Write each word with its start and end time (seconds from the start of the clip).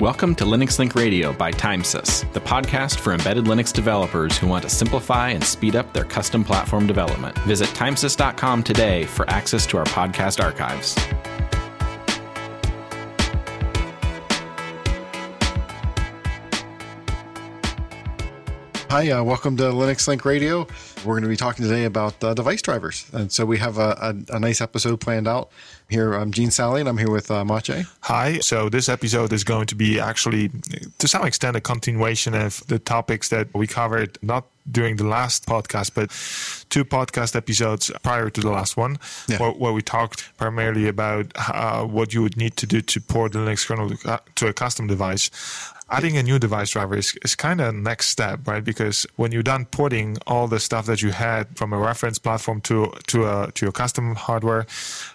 Welcome 0.00 0.34
to 0.36 0.44
Linux 0.44 0.80
Link 0.80 0.96
Radio 0.96 1.32
by 1.32 1.52
Timesys, 1.52 2.30
the 2.32 2.40
podcast 2.40 2.98
for 2.98 3.12
embedded 3.12 3.44
Linux 3.44 3.72
developers 3.72 4.36
who 4.36 4.48
want 4.48 4.64
to 4.64 4.68
simplify 4.68 5.28
and 5.28 5.42
speed 5.42 5.76
up 5.76 5.92
their 5.92 6.02
custom 6.02 6.42
platform 6.42 6.88
development. 6.88 7.38
Visit 7.42 7.68
timesys.com 7.68 8.64
today 8.64 9.04
for 9.04 9.30
access 9.30 9.68
to 9.68 9.76
our 9.78 9.84
podcast 9.84 10.42
archives. 10.42 10.96
Hi, 18.94 19.10
uh, 19.10 19.24
welcome 19.24 19.56
to 19.56 19.64
Linux 19.64 20.06
Link 20.06 20.24
Radio. 20.24 20.68
We're 21.04 21.14
going 21.14 21.24
to 21.24 21.28
be 21.28 21.36
talking 21.36 21.64
today 21.64 21.82
about 21.82 22.22
uh, 22.22 22.32
device 22.32 22.62
drivers. 22.62 23.10
And 23.12 23.32
so 23.32 23.44
we 23.44 23.58
have 23.58 23.76
a, 23.76 24.14
a, 24.30 24.36
a, 24.36 24.38
nice 24.38 24.60
episode 24.60 25.00
planned 25.00 25.26
out. 25.26 25.50
Here, 25.88 26.12
I'm 26.12 26.30
Gene 26.30 26.52
Sally, 26.52 26.78
and 26.78 26.88
I'm 26.88 26.96
here 26.96 27.10
with 27.10 27.28
uh. 27.28 27.44
Hi. 28.02 28.38
So 28.38 28.68
this 28.68 28.88
episode 28.88 29.32
is 29.32 29.42
going 29.42 29.66
to 29.66 29.74
be 29.74 29.98
actually, 29.98 30.52
to 30.98 31.08
some 31.08 31.26
extent, 31.26 31.56
a 31.56 31.60
continuation 31.60 32.34
of 32.34 32.64
the 32.68 32.78
topics 32.78 33.30
that 33.30 33.52
we 33.52 33.66
covered, 33.66 34.16
not 34.22 34.46
during 34.70 34.96
the 34.96 35.04
last 35.04 35.46
podcast, 35.46 35.94
but 35.94 36.10
two 36.70 36.84
podcast 36.84 37.36
episodes 37.36 37.90
prior 38.02 38.30
to 38.30 38.40
the 38.40 38.50
last 38.50 38.76
one, 38.76 38.98
yeah. 39.28 39.38
where, 39.38 39.50
where, 39.52 39.72
we 39.72 39.82
talked 39.82 40.36
primarily 40.36 40.88
about 40.88 41.32
uh, 41.36 41.84
what 41.84 42.14
you 42.14 42.22
would 42.22 42.36
need 42.36 42.56
to 42.56 42.66
do 42.66 42.80
to 42.80 43.00
port 43.00 43.32
the 43.32 43.38
Linux 43.38 43.66
kernel 43.66 43.90
to, 43.90 44.20
to 44.34 44.46
a 44.46 44.52
custom 44.52 44.86
device 44.86 45.30
adding 45.90 46.16
a 46.16 46.22
new 46.22 46.38
device 46.38 46.70
driver 46.70 46.96
is, 46.96 47.16
is 47.24 47.34
kind 47.34 47.60
of 47.60 47.74
next 47.74 48.08
step, 48.08 48.40
right? 48.46 48.64
Because 48.64 49.06
when 49.16 49.32
you're 49.32 49.42
done 49.42 49.66
porting 49.66 50.16
all 50.26 50.48
the 50.48 50.60
stuff 50.60 50.86
that 50.86 51.02
you 51.02 51.10
had 51.10 51.56
from 51.56 51.72
a 51.72 51.78
reference 51.78 52.18
platform 52.18 52.60
to 52.62 52.92
to 53.06 53.26
a 53.26 53.52
to 53.52 53.66
your 53.66 53.72
custom 53.72 54.14
hardware, 54.14 54.66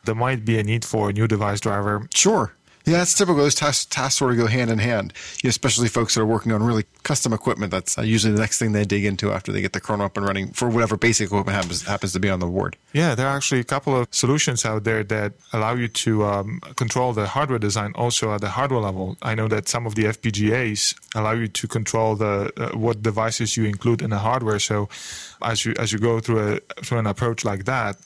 there 0.05 0.15
might 0.15 0.45
be 0.45 0.59
a 0.59 0.63
need 0.63 0.85
for 0.85 1.09
a 1.09 1.13
new 1.13 1.27
device 1.27 1.59
driver. 1.59 2.07
Sure. 2.13 2.53
Yeah, 2.89 3.03
it's 3.03 3.13
typical. 3.13 3.35
Those 3.35 3.53
tasks, 3.53 3.85
tasks 3.85 4.17
sort 4.17 4.31
of 4.31 4.37
go 4.37 4.47
hand 4.47 4.71
in 4.71 4.79
hand, 4.79 5.13
you 5.43 5.47
know, 5.47 5.49
especially 5.49 5.89
folks 5.89 6.15
that 6.15 6.21
are 6.21 6.25
working 6.25 6.51
on 6.51 6.63
really 6.63 6.85
custom 7.03 7.33
equipment. 7.33 7.69
That's 7.69 7.99
uh, 7.99 8.01
usually 8.01 8.33
the 8.33 8.39
next 8.39 8.57
thing 8.57 8.71
they 8.71 8.83
dig 8.83 9.05
into 9.05 9.31
after 9.31 9.51
they 9.51 9.61
get 9.61 9.73
the 9.73 9.79
kernel 9.79 10.07
up 10.07 10.17
and 10.17 10.25
running 10.25 10.47
for 10.53 10.67
whatever 10.67 10.97
basic 10.97 11.27
equipment 11.27 11.55
happens, 11.55 11.85
happens 11.85 12.13
to 12.13 12.19
be 12.19 12.31
on 12.31 12.39
the 12.39 12.47
board. 12.47 12.77
Yeah, 12.93 13.13
there 13.13 13.27
are 13.27 13.37
actually 13.37 13.59
a 13.59 13.63
couple 13.63 13.95
of 13.95 14.07
solutions 14.09 14.65
out 14.65 14.85
there 14.85 15.03
that 15.03 15.33
allow 15.53 15.75
you 15.75 15.87
to 15.87 16.25
um, 16.25 16.61
control 16.77 17.13
the 17.13 17.27
hardware 17.27 17.59
design 17.59 17.91
also 17.93 18.33
at 18.33 18.41
the 18.41 18.49
hardware 18.49 18.81
level. 18.81 19.17
I 19.21 19.35
know 19.35 19.47
that 19.49 19.69
some 19.69 19.85
of 19.85 19.93
the 19.93 20.05
FPGAs 20.05 20.95
allow 21.13 21.33
you 21.33 21.47
to 21.47 21.67
control 21.67 22.15
the 22.15 22.51
uh, 22.57 22.75
what 22.75 23.03
devices 23.03 23.55
you 23.55 23.65
include 23.65 24.01
in 24.01 24.09
the 24.09 24.17
hardware. 24.17 24.57
So 24.57 24.89
as 25.43 25.63
you 25.63 25.75
as 25.77 25.93
you 25.93 25.99
go 25.99 26.19
through 26.19 26.39
a 26.55 26.59
through 26.81 26.97
an 26.97 27.05
approach 27.05 27.45
like 27.45 27.65
that 27.65 27.97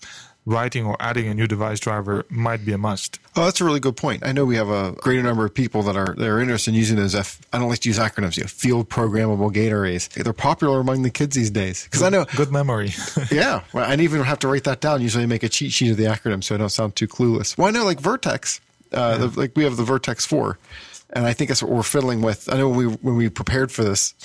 writing 0.46 0.86
or 0.86 0.98
adding 1.00 1.28
a 1.28 1.34
new 1.34 1.48
device 1.48 1.80
driver 1.80 2.26
might 2.30 2.66
be 2.66 2.74
a 2.74 2.78
must. 2.78 3.20
Oh, 3.36 3.46
that's 3.46 3.62
a 3.62 3.66
really 3.66 3.80
good 3.80 3.96
point. 3.96 4.26
I 4.26 4.32
know 4.32 4.46
we 4.46 4.56
have 4.58 4.70
a 4.70 4.92
greater 4.94 5.24
number 5.24 5.46
of 5.46 5.54
people 5.54 5.84
that 5.84 5.96
are 5.96 6.14
that 6.16 6.28
are 6.28 6.40
interested 6.40 6.72
in 6.72 6.76
using 6.76 6.98
those. 6.98 7.16
F, 7.16 7.42
I 7.52 7.60
don't 7.60 7.70
like 7.70 7.80
to 7.80 7.90
use 7.90 8.00
acronyms. 8.00 8.38
You 8.38 8.44
know, 8.44 8.48
field 8.48 8.90
programmable 8.90 9.52
gate 9.54 9.72
arrays. 9.72 10.08
They're 10.10 10.34
popular 10.34 10.80
among 10.80 11.04
the 11.04 11.10
kids 11.10 11.36
these 11.36 11.52
days 11.52 11.84
because 11.84 12.04
I 12.04 12.10
know 12.10 12.26
good 12.36 12.52
memory. 12.52 12.94
yeah, 13.32 13.64
well, 13.74 13.90
I 13.90 13.96
even 13.96 14.22
have 14.24 14.40
to 14.40 14.48
write 14.48 14.66
that 14.66 14.82
down. 14.82 15.02
Usually, 15.02 15.24
I 15.24 15.28
make 15.28 15.44
a 15.44 15.50
cheat 15.50 15.72
sheet 15.72 15.92
of 15.92 15.98
the 15.98 16.06
acronym 16.06 16.44
so 16.44 16.56
I 16.56 16.58
don't 16.58 16.70
sound 16.70 16.96
too 16.96 17.08
clueless. 17.08 17.58
Well, 17.58 17.68
I 17.68 17.72
know 17.72 17.86
like 17.86 18.02
Virtex. 18.02 18.60
Uh, 18.92 19.18
yeah. 19.20 19.26
the, 19.26 19.40
like 19.40 19.54
we 19.56 19.64
have 19.64 19.76
the 19.76 19.84
Virtex 19.84 20.28
Four 20.28 20.60
and 21.14 21.28
I 21.28 21.33
think 21.33 21.50
that's 21.50 21.61
what 21.61 21.72
we're 21.72 21.83
fiddling 21.83 22.22
with. 22.22 22.52
I 22.52 22.58
know 22.58 22.69
when 22.69 22.78
we 22.78 22.86
when 22.86 23.16
we 23.16 23.30
prepared 23.30 23.72
for 23.72 23.83
this. 23.83 24.16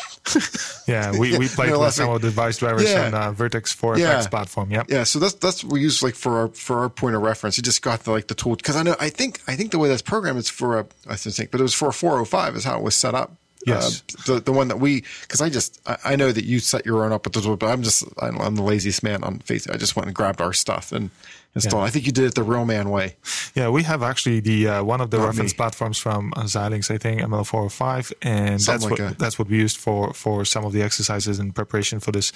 yeah, 0.89 1.12
we, 1.12 1.36
we 1.36 1.48
played 1.48 1.77
with 1.77 1.92
some 1.92 2.11
of 2.11 2.22
the 2.22 2.28
device 2.28 2.58
drivers 2.58 2.91
yeah. 2.91 3.06
on 3.06 3.14
uh, 3.14 3.33
Virtex 3.33 3.75
4 3.75 3.98
yeah. 3.98 4.14
FX 4.14 4.31
platform. 4.31 4.70
Yeah, 4.70 4.84
yeah. 4.89 5.05
So 5.05 5.19
that's 5.19 5.34
that's 5.34 5.62
what 5.62 5.75
we 5.75 5.81
use 5.81 6.03
like 6.03 6.14
for 6.14 6.39
our 6.39 6.48
for 6.48 6.81
our 6.81 6.89
point 6.89 7.14
of 7.14 7.22
reference. 7.22 7.59
It 7.59 7.62
just 7.62 7.83
got 7.83 8.00
the 8.00 8.11
like 8.11 8.28
the 8.28 8.34
tool 8.34 8.56
because 8.56 8.77
I 8.77 8.83
know 8.83 8.97
I 8.98 9.11
think 9.11 9.41
I 9.47 9.55
think 9.55 9.70
the 9.70 9.78
way 9.78 9.89
that's 9.89 10.03
programmed 10.03 10.39
is 10.39 10.48
for 10.48 10.78
a 10.78 10.86
I 11.06 11.16
think, 11.16 11.50
but 11.50 11.61
it 11.61 11.62
was 11.62 11.75
for 11.75 11.88
a 11.88 11.93
405 11.93 12.56
is 12.56 12.65
how 12.65 12.78
it 12.78 12.82
was 12.82 12.94
set 12.94 13.15
up. 13.15 13.37
Yes, 13.67 14.03
uh, 14.19 14.35
the 14.35 14.41
the 14.41 14.53
one 14.53 14.69
that 14.69 14.79
we 14.79 15.05
because 15.23 15.41
I 15.41 15.51
just 15.51 15.81
I, 15.87 15.99
I, 16.05 16.17
know 16.17 16.31
that 16.31 16.45
you 16.45 16.59
set 16.61 16.87
your 16.87 17.05
own 17.05 17.13
up 17.13 17.25
with 17.25 17.35
those, 17.35 17.47
but 17.57 17.67
I'm 17.67 17.83
just 17.83 18.05
I'm 18.19 18.55
the 18.55 18.63
laziest 18.63 19.03
man 19.03 19.25
on 19.25 19.41
Facebook. 19.41 19.75
I 19.75 19.77
just 19.77 19.97
went 19.97 20.07
and 20.07 20.15
grabbed 20.15 20.41
our 20.41 20.53
stuff 20.53 20.93
and 20.93 21.11
installed. 21.55 21.83
Yeah. 21.83 21.87
I 21.87 21.91
think 21.91 22.07
you 22.07 22.13
did 22.13 22.25
it 22.25 22.35
the 22.35 22.43
real 22.43 22.65
man 22.65 22.91
way. 22.91 23.17
Yeah, 23.55 23.69
we 23.69 23.83
have 23.83 24.03
actually 24.03 24.41
the 24.41 24.69
uh, 24.69 24.85
one 24.85 25.01
of 25.01 25.11
the 25.11 25.19
Not 25.19 25.27
reference 25.27 25.53
me. 25.53 25.57
platforms 25.57 25.99
from 25.99 26.33
uh, 26.37 26.43
Xilinx, 26.43 26.91
I 26.91 26.99
think 26.99 27.21
ML405, 27.21 28.13
and 28.23 28.63
Something 28.63 28.89
that's 28.89 28.91
like 28.91 28.91
what 28.91 29.13
a, 29.13 29.19
that's 29.19 29.39
what 29.39 29.49
we 29.49 29.57
used 29.59 29.77
for 29.77 30.13
for 30.15 30.45
some 30.45 30.65
of 30.65 30.73
the 30.73 30.83
exercises 30.83 31.39
in 31.39 31.53
preparation 31.53 32.01
for 32.01 32.13
this 32.13 32.31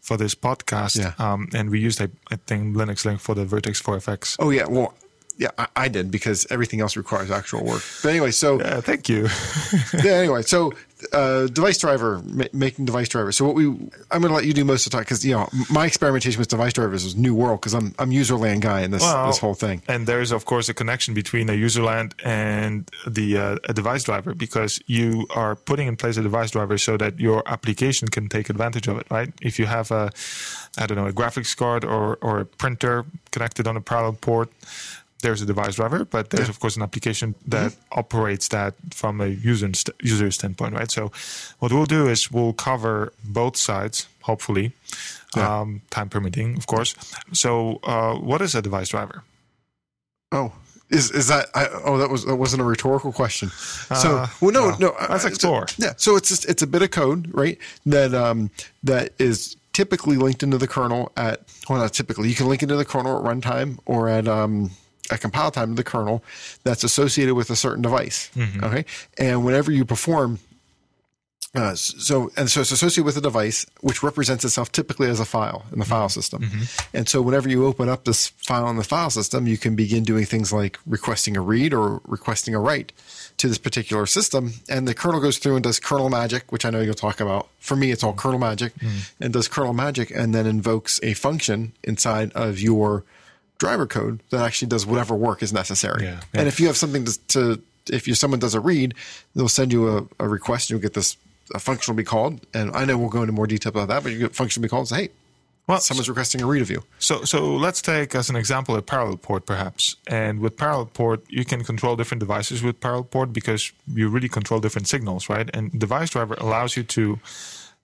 for 0.00 0.16
this 0.16 0.34
podcast. 0.34 0.98
Yeah. 0.98 1.14
Um, 1.18 1.48
and 1.54 1.70
we 1.70 1.80
used 1.80 2.00
I, 2.00 2.08
I 2.30 2.36
think 2.36 2.76
Linux 2.76 3.04
Link 3.04 3.20
for 3.20 3.34
the 3.34 3.44
Virtex 3.44 3.82
4FX. 3.82 4.36
Oh 4.38 4.50
yeah, 4.50 4.66
well 4.68 4.94
yeah, 5.38 5.50
I, 5.58 5.66
I, 5.76 5.88
did 5.88 6.10
because 6.10 6.46
everything 6.50 6.80
else 6.80 6.96
requires 6.96 7.30
actual 7.30 7.64
work. 7.64 7.82
But 8.02 8.10
anyway, 8.10 8.30
so 8.30 8.58
yeah, 8.58 8.80
thank 8.80 9.08
you. 9.08 9.28
yeah, 10.02 10.12
anyway, 10.12 10.42
so 10.42 10.72
uh, 11.12 11.46
device 11.48 11.76
driver 11.78 12.22
ma- 12.24 12.44
making 12.52 12.86
device 12.86 13.08
drivers. 13.08 13.36
So 13.36 13.44
what 13.44 13.54
we, 13.54 13.66
I'm 13.66 14.22
going 14.22 14.28
to 14.28 14.32
let 14.32 14.46
you 14.46 14.54
do 14.54 14.64
most 14.64 14.86
of 14.86 14.92
the 14.92 14.96
time 14.96 15.02
because 15.02 15.24
you 15.24 15.34
know 15.34 15.48
my 15.70 15.84
experimentation 15.84 16.38
with 16.38 16.48
device 16.48 16.72
drivers 16.72 17.04
was 17.04 17.16
new 17.16 17.34
world 17.34 17.60
because 17.60 17.74
I'm 17.74 17.94
I'm 17.98 18.10
userland 18.10 18.60
guy 18.60 18.80
in 18.80 18.90
this 18.92 19.02
well, 19.02 19.26
this 19.26 19.38
whole 19.38 19.54
thing. 19.54 19.82
And 19.88 20.06
there 20.06 20.20
is 20.20 20.32
of 20.32 20.46
course 20.46 20.68
a 20.68 20.74
connection 20.74 21.12
between 21.12 21.50
a 21.50 21.52
userland 21.52 22.14
and 22.24 22.90
the 23.06 23.36
uh, 23.36 23.56
a 23.64 23.74
device 23.74 24.04
driver 24.04 24.34
because 24.34 24.80
you 24.86 25.26
are 25.34 25.54
putting 25.54 25.86
in 25.86 25.96
place 25.96 26.16
a 26.16 26.22
device 26.22 26.52
driver 26.52 26.78
so 26.78 26.96
that 26.96 27.20
your 27.20 27.42
application 27.46 28.08
can 28.08 28.28
take 28.28 28.48
advantage 28.48 28.88
of 28.88 28.98
it, 28.98 29.06
right? 29.10 29.32
If 29.42 29.58
you 29.58 29.66
have 29.66 29.90
a 29.90 30.10
I 30.78 30.86
don't 30.86 30.96
know 30.96 31.06
a 31.06 31.12
graphics 31.12 31.54
card 31.54 31.84
or 31.84 32.16
or 32.22 32.40
a 32.40 32.46
printer 32.46 33.04
connected 33.32 33.66
on 33.66 33.76
a 33.76 33.82
parallel 33.82 34.14
port 34.14 34.50
there's 35.26 35.42
a 35.42 35.46
device 35.46 35.74
driver, 35.74 36.04
but 36.04 36.30
there's 36.30 36.46
yeah. 36.46 36.54
of 36.54 36.60
course 36.60 36.76
an 36.76 36.82
application 36.82 37.34
that 37.48 37.72
mm-hmm. 37.72 37.98
operates 37.98 38.46
that 38.48 38.74
from 38.94 39.20
a 39.20 39.26
user 39.26 39.68
st- 39.74 39.96
user 40.00 40.30
standpoint, 40.30 40.72
right? 40.72 40.90
So 40.90 41.10
what 41.58 41.72
we'll 41.72 41.92
do 41.98 42.06
is 42.06 42.30
we'll 42.30 42.52
cover 42.52 43.12
both 43.24 43.56
sides, 43.56 44.06
hopefully, 44.22 44.72
yeah. 45.36 45.60
um, 45.60 45.82
time 45.90 46.08
permitting, 46.08 46.56
of 46.56 46.68
course. 46.68 46.94
So 47.32 47.80
uh, 47.82 48.14
what 48.14 48.40
is 48.40 48.54
a 48.54 48.62
device 48.62 48.90
driver? 48.90 49.24
Oh, 50.30 50.52
is 50.90 51.10
is 51.10 51.26
that? 51.26 51.46
I, 51.56 51.66
oh, 51.84 51.98
that 51.98 52.08
was 52.08 52.24
that 52.24 52.36
wasn't 52.36 52.62
a 52.62 52.64
rhetorical 52.64 53.12
question. 53.12 53.48
So, 53.48 54.18
uh, 54.18 54.28
well, 54.40 54.52
no, 54.52 54.76
no. 54.78 54.94
Let's 55.10 55.24
uh, 55.24 55.28
explore. 55.28 55.66
yeah. 55.76 55.94
So 55.96 56.14
it's 56.14 56.28
just, 56.28 56.48
it's 56.48 56.62
a 56.62 56.68
bit 56.68 56.82
of 56.82 56.92
code, 56.92 57.34
right? 57.34 57.58
That 57.84 58.14
um 58.14 58.50
that 58.84 59.10
is 59.18 59.56
typically 59.72 60.16
linked 60.16 60.44
into 60.44 60.58
the 60.58 60.68
kernel 60.68 61.10
at 61.16 61.42
well, 61.68 61.80
not 61.80 61.92
typically. 61.92 62.28
You 62.28 62.36
can 62.36 62.46
link 62.46 62.62
into 62.62 62.76
the 62.76 62.84
kernel 62.84 63.18
at 63.18 63.24
runtime 63.24 63.80
or 63.86 64.08
at 64.08 64.28
um 64.28 64.70
a 65.10 65.18
compile 65.18 65.50
time 65.50 65.70
to 65.70 65.74
the 65.74 65.84
kernel 65.84 66.22
that's 66.64 66.84
associated 66.84 67.34
with 67.34 67.50
a 67.50 67.56
certain 67.56 67.82
device. 67.82 68.30
Mm-hmm. 68.34 68.64
Okay. 68.64 68.84
And 69.18 69.44
whenever 69.44 69.70
you 69.70 69.84
perform, 69.84 70.38
uh, 71.56 71.74
so 71.74 72.30
and 72.36 72.50
so 72.50 72.60
it's 72.60 72.70
associated 72.70 73.04
with 73.04 73.16
a 73.16 73.20
device 73.20 73.64
which 73.80 74.02
represents 74.02 74.44
itself 74.44 74.70
typically 74.72 75.08
as 75.08 75.20
a 75.20 75.24
file 75.24 75.64
in 75.72 75.78
the 75.78 75.84
mm-hmm. 75.84 75.90
file 75.90 76.08
system. 76.08 76.42
Mm-hmm. 76.42 76.96
And 76.96 77.08
so 77.08 77.22
whenever 77.22 77.48
you 77.48 77.64
open 77.64 77.88
up 77.88 78.04
this 78.04 78.28
file 78.28 78.68
in 78.68 78.76
the 78.76 78.84
file 78.84 79.08
system, 79.08 79.46
you 79.46 79.56
can 79.56 79.74
begin 79.74 80.04
doing 80.04 80.26
things 80.26 80.52
like 80.52 80.78
requesting 80.86 81.36
a 81.36 81.40
read 81.40 81.72
or 81.72 82.02
requesting 82.06 82.54
a 82.54 82.60
write 82.60 82.92
to 83.38 83.48
this 83.48 83.58
particular 83.58 84.04
system. 84.04 84.52
And 84.68 84.86
the 84.86 84.94
kernel 84.94 85.20
goes 85.20 85.38
through 85.38 85.54
and 85.54 85.64
does 85.64 85.80
kernel 85.80 86.10
magic, 86.10 86.52
which 86.52 86.66
I 86.66 86.70
know 86.70 86.80
you'll 86.80 86.94
talk 86.94 87.20
about. 87.20 87.48
For 87.58 87.76
me, 87.76 87.90
it's 87.90 88.04
all 88.04 88.12
kernel 88.12 88.38
magic 88.38 88.74
mm-hmm. 88.74 88.98
and 89.22 89.32
does 89.32 89.48
kernel 89.48 89.72
magic 89.72 90.10
and 90.10 90.34
then 90.34 90.46
invokes 90.46 91.00
a 91.02 91.14
function 91.14 91.72
inside 91.82 92.32
of 92.34 92.60
your 92.60 93.04
driver 93.58 93.86
code 93.86 94.22
that 94.30 94.40
actually 94.44 94.68
does 94.68 94.86
whatever 94.86 95.14
work 95.14 95.42
is 95.42 95.52
necessary. 95.52 96.04
Yeah, 96.04 96.20
yeah. 96.32 96.40
And 96.40 96.48
if 96.48 96.60
you 96.60 96.66
have 96.66 96.76
something 96.76 97.04
to, 97.04 97.18
to 97.28 97.62
if 97.90 98.06
you 98.08 98.14
someone 98.14 98.40
does 98.40 98.54
a 98.54 98.60
read, 98.60 98.94
they'll 99.34 99.48
send 99.48 99.72
you 99.72 99.88
a, 99.96 100.06
a 100.24 100.28
request. 100.28 100.70
You'll 100.70 100.80
get 100.80 100.94
this 100.94 101.16
a 101.54 101.60
function 101.60 101.92
will 101.92 101.96
be 101.96 102.04
called, 102.04 102.44
and 102.54 102.74
I 102.74 102.84
know 102.84 102.98
we'll 102.98 103.08
go 103.08 103.22
into 103.22 103.32
more 103.32 103.46
detail 103.46 103.70
about 103.70 103.88
that. 103.88 104.02
But 104.02 104.12
you 104.12 104.18
get 104.18 104.34
function 104.34 104.60
will 104.60 104.66
be 104.66 104.70
called 104.70 104.82
and 104.82 104.88
say, 104.88 105.02
"Hey, 105.02 105.08
well, 105.66 105.78
someone's 105.80 106.08
requesting 106.08 106.42
a 106.42 106.46
read 106.46 106.62
of 106.62 106.70
you." 106.70 106.82
So, 106.98 107.24
so 107.24 107.54
let's 107.54 107.80
take 107.80 108.14
as 108.14 108.28
an 108.28 108.36
example 108.36 108.74
a 108.76 108.82
parallel 108.82 109.16
port, 109.16 109.46
perhaps. 109.46 109.96
And 110.06 110.40
with 110.40 110.56
parallel 110.56 110.86
port, 110.86 111.24
you 111.28 111.44
can 111.44 111.62
control 111.64 111.96
different 111.96 112.20
devices 112.20 112.62
with 112.62 112.80
parallel 112.80 113.04
port 113.04 113.32
because 113.32 113.72
you 113.92 114.08
really 114.08 114.28
control 114.28 114.60
different 114.60 114.88
signals, 114.88 115.28
right? 115.28 115.48
And 115.54 115.78
device 115.78 116.10
driver 116.10 116.34
allows 116.34 116.76
you 116.76 116.82
to 116.82 117.20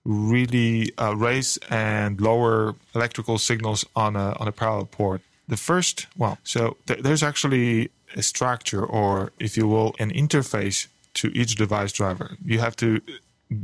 really 0.05 0.91
uh, 0.97 1.15
raise 1.15 1.57
and 1.69 2.19
lower 2.19 2.75
electrical 2.93 3.37
signals 3.37 3.85
on 3.95 4.17
a 4.17 4.35
on 4.39 4.47
a 4.47 4.51
parallel 4.51 4.85
port 4.85 5.21
the 5.53 5.57
first, 5.57 6.07
well, 6.17 6.35
so 6.43 6.61
th- 6.87 7.01
there's 7.05 7.21
actually 7.21 7.91
a 8.15 8.23
structure, 8.23 8.83
or 8.83 9.31
if 9.39 9.55
you 9.57 9.67
will, 9.67 9.89
an 9.99 10.09
interface 10.23 10.87
to 11.19 11.27
each 11.39 11.53
device 11.55 11.91
driver. 11.99 12.27
You 12.43 12.59
have 12.59 12.75
to 12.77 12.89
uh, 12.95 13.11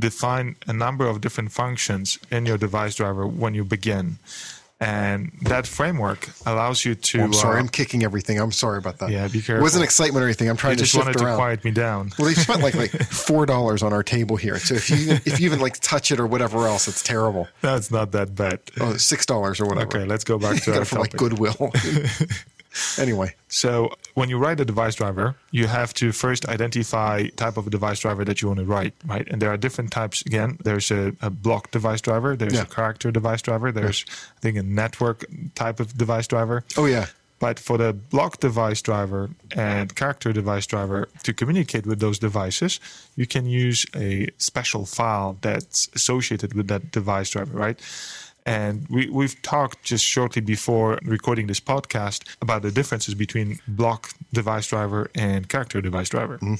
define 0.06 0.54
a 0.72 0.74
number 0.84 1.06
of 1.08 1.20
different 1.20 1.50
functions 1.50 2.06
in 2.30 2.46
your 2.46 2.58
device 2.66 2.94
driver 2.94 3.26
when 3.26 3.54
you 3.54 3.64
begin 3.64 4.06
and 4.80 5.30
that 5.42 5.66
framework 5.66 6.28
allows 6.46 6.84
you 6.86 6.94
to. 6.94 7.20
Oh, 7.20 7.24
I'm 7.24 7.32
sorry, 7.34 7.56
uh, 7.56 7.60
I'm 7.60 7.68
kicking 7.68 8.02
everything. 8.02 8.40
I'm 8.40 8.50
sorry 8.50 8.78
about 8.78 8.98
that. 8.98 9.10
Yeah, 9.10 9.28
be 9.28 9.42
careful. 9.42 9.56
It 9.56 9.62
wasn't 9.62 9.84
excitement 9.84 10.22
or 10.22 10.26
anything. 10.26 10.48
I'm 10.48 10.56
trying 10.56 10.72
you 10.72 10.76
to 10.78 10.82
just 10.84 10.92
shift 10.92 11.04
wanted 11.04 11.20
around. 11.20 11.32
to 11.32 11.36
quiet 11.36 11.64
me 11.64 11.70
down. 11.70 12.12
Well, 12.18 12.28
they 12.28 12.34
spent 12.34 12.62
like 12.62 12.74
like 12.74 12.90
four 13.10 13.44
dollars 13.44 13.82
on 13.82 13.92
our 13.92 14.02
table 14.02 14.36
here. 14.36 14.58
So 14.58 14.74
if 14.74 14.88
you 14.88 14.96
even, 14.96 15.16
if 15.26 15.38
you 15.38 15.46
even 15.46 15.60
like 15.60 15.78
touch 15.80 16.10
it 16.10 16.18
or 16.18 16.26
whatever 16.26 16.66
else, 16.66 16.88
it's 16.88 17.02
terrible. 17.02 17.46
That's 17.60 17.90
not 17.90 18.12
that 18.12 18.34
bad. 18.34 18.60
Oh, 18.80 18.96
six 18.96 19.26
dollars 19.26 19.60
or 19.60 19.66
whatever. 19.66 19.98
Okay, 19.98 20.06
let's 20.06 20.24
go 20.24 20.38
back 20.38 20.62
to 20.62 20.74
our 20.78 20.84
from 20.86 21.00
like 21.00 21.14
Goodwill. 21.16 21.72
Anyway, 22.98 23.34
So 23.48 23.90
when 24.14 24.28
you 24.30 24.38
write 24.38 24.60
a 24.60 24.64
device 24.64 24.94
driver, 24.94 25.34
you 25.50 25.66
have 25.66 25.92
to 25.94 26.12
first 26.12 26.48
identify 26.48 27.26
type 27.36 27.56
of 27.56 27.66
a 27.66 27.70
device 27.70 28.00
driver 28.00 28.24
that 28.24 28.40
you 28.40 28.48
want 28.48 28.60
to 28.60 28.64
write, 28.66 28.94
right? 29.06 29.26
And 29.28 29.42
there 29.42 29.50
are 29.50 29.56
different 29.56 29.90
types. 29.90 30.22
Again, 30.22 30.58
there's 30.62 30.90
a, 30.90 31.12
a 31.20 31.30
block 31.30 31.70
device 31.72 32.00
driver, 32.00 32.36
there's 32.36 32.54
Yeah. 32.54 32.62
a 32.62 32.66
character 32.66 33.10
device 33.10 33.42
driver, 33.42 33.72
there's 33.72 34.04
I 34.36 34.40
think 34.40 34.56
a 34.56 34.62
network 34.62 35.24
type 35.54 35.80
of 35.80 35.96
device 35.98 36.26
driver. 36.28 36.62
oh 36.76 36.86
yeah, 36.86 37.06
But 37.40 37.58
for 37.58 37.78
the 37.78 37.92
block 37.92 38.38
device 38.40 38.82
driver 38.82 39.30
and 39.56 39.94
character 39.96 40.32
device 40.32 40.66
driver 40.66 41.08
to 41.22 41.32
communicate 41.32 41.86
with 41.86 41.98
those 41.98 42.18
devices, 42.20 42.78
you 43.16 43.26
can 43.26 43.46
use 43.46 43.84
a 43.96 44.28
special 44.38 44.84
file 44.86 45.36
that's 45.40 45.88
associated 45.94 46.52
with 46.54 46.68
that 46.68 46.90
device 46.92 47.30
driver, 47.30 47.56
right? 47.58 47.80
And 48.46 48.86
we, 48.88 49.08
we've 49.10 49.40
talked 49.42 49.82
just 49.82 50.04
shortly 50.04 50.42
before 50.42 50.98
recording 51.04 51.46
this 51.46 51.60
podcast 51.60 52.28
about 52.40 52.62
the 52.62 52.70
differences 52.70 53.14
between 53.14 53.58
block 53.68 54.10
device 54.32 54.66
driver 54.68 55.10
and 55.14 55.48
character 55.48 55.80
device 55.80 56.08
driver. 56.08 56.38
Mm-hmm. 56.38 56.54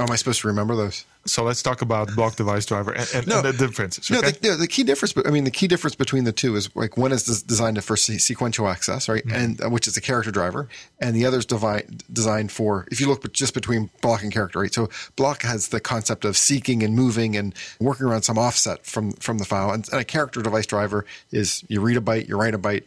How 0.00 0.06
am 0.06 0.12
I 0.12 0.16
supposed 0.16 0.40
to 0.40 0.46
remember 0.48 0.74
those? 0.74 1.04
So 1.26 1.42
let's 1.44 1.62
talk 1.62 1.82
about 1.82 2.14
block 2.16 2.34
device 2.36 2.64
driver 2.64 2.92
and, 2.92 3.06
and, 3.14 3.26
No. 3.26 3.40
and 3.40 3.48
the 3.48 3.52
differences. 3.52 4.10
No, 4.10 4.22
the, 4.22 4.56
the 4.58 4.66
key 4.66 4.82
difference. 4.82 5.12
I 5.26 5.30
mean, 5.30 5.44
the 5.44 5.50
key 5.50 5.66
difference 5.68 5.94
between 5.94 6.24
the 6.24 6.32
two 6.32 6.56
is 6.56 6.74
like 6.74 6.96
one 6.96 7.12
is 7.12 7.24
designed 7.42 7.84
for 7.84 7.98
se- 7.98 8.16
sequential 8.16 8.66
access, 8.66 9.10
right, 9.10 9.22
Mm-hmm. 9.26 9.62
and 9.62 9.70
which 9.70 9.86
is 9.86 9.98
a 9.98 10.00
character 10.00 10.30
driver, 10.30 10.68
and 11.00 11.14
the 11.14 11.26
other 11.26 11.36
is 11.36 11.44
devi- 11.44 11.84
designed 12.10 12.50
for. 12.50 12.86
If 12.90 12.98
you 12.98 13.08
look 13.08 13.30
just 13.34 13.52
between 13.52 13.90
block 14.00 14.22
and 14.22 14.32
character, 14.32 14.60
right. 14.60 14.72
So 14.72 14.88
block 15.16 15.42
has 15.42 15.68
the 15.68 15.80
concept 15.80 16.24
of 16.24 16.34
seeking 16.38 16.82
and 16.82 16.96
moving 16.96 17.36
and 17.36 17.54
working 17.78 18.06
around 18.06 18.22
some 18.22 18.38
offset 18.38 18.86
from 18.86 19.12
from 19.12 19.36
the 19.36 19.44
file, 19.44 19.70
and, 19.72 19.86
and 19.92 20.00
a 20.00 20.04
character 20.04 20.40
device 20.40 20.64
driver 20.64 21.04
is 21.30 21.62
you 21.68 21.82
read 21.82 21.98
a 21.98 22.00
byte, 22.00 22.26
you 22.26 22.38
write 22.40 22.54
a 22.54 22.58
byte. 22.58 22.84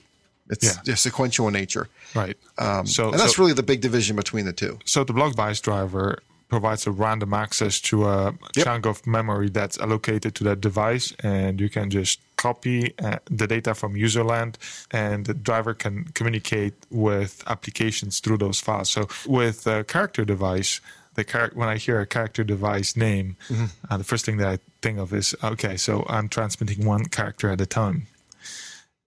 It's 0.50 0.66
Yeah. 0.66 0.82
just 0.84 1.04
sequential 1.04 1.48
in 1.48 1.54
nature, 1.54 1.88
right. 2.16 2.36
um, 2.58 2.88
so 2.88 3.12
and 3.12 3.20
that's 3.20 3.36
so- 3.36 3.44
really 3.44 3.54
the 3.54 3.62
big 3.62 3.82
division 3.82 4.16
between 4.16 4.46
the 4.46 4.54
two. 4.54 4.80
So 4.86 5.04
the 5.04 5.14
block 5.14 5.34
device 5.34 5.62
driver 5.62 6.18
provides 6.56 6.86
a 6.88 6.92
random 7.06 7.34
access 7.46 7.76
to 7.90 7.96
a 8.06 8.18
Yep. 8.56 8.66
chunk 8.66 8.86
of 8.86 8.98
memory 9.18 9.50
that's 9.58 9.78
allocated 9.86 10.32
to 10.38 10.44
that 10.50 10.60
device, 10.70 11.08
and 11.24 11.60
you 11.64 11.70
can 11.76 11.88
just 11.90 12.20
copy 12.46 12.78
uh, 13.08 13.18
the 13.40 13.48
data 13.56 13.74
from 13.74 13.96
user 14.08 14.24
land, 14.34 14.54
and 14.92 15.26
the 15.30 15.34
driver 15.50 15.74
can 15.84 15.96
communicate 16.18 16.74
with 16.92 17.32
applications 17.54 18.20
through 18.22 18.38
those 18.46 18.60
files. 18.68 18.90
So 18.96 19.02
with 19.28 19.66
a 19.68 19.84
character 19.84 20.24
device. 20.26 20.82
The 21.16 21.24
char- 21.24 21.52
when 21.54 21.70
I 21.70 21.78
hear 21.78 21.98
a 22.02 22.08
character 22.08 22.44
device 22.56 22.92
name, 23.08 23.28
Mm-hmm. 23.50 23.66
uh, 23.90 23.98
the 24.02 24.04
first 24.12 24.26
thing 24.26 24.38
that 24.42 24.48
I 24.56 24.58
think 24.82 24.98
of 25.04 25.14
is 25.14 25.36
okay, 25.44 25.76
so 25.78 26.06
I'm 26.16 26.28
transmitting 26.28 26.80
one 26.94 27.06
character 27.06 27.48
at 27.54 27.62
a 27.62 27.68
time 27.68 28.08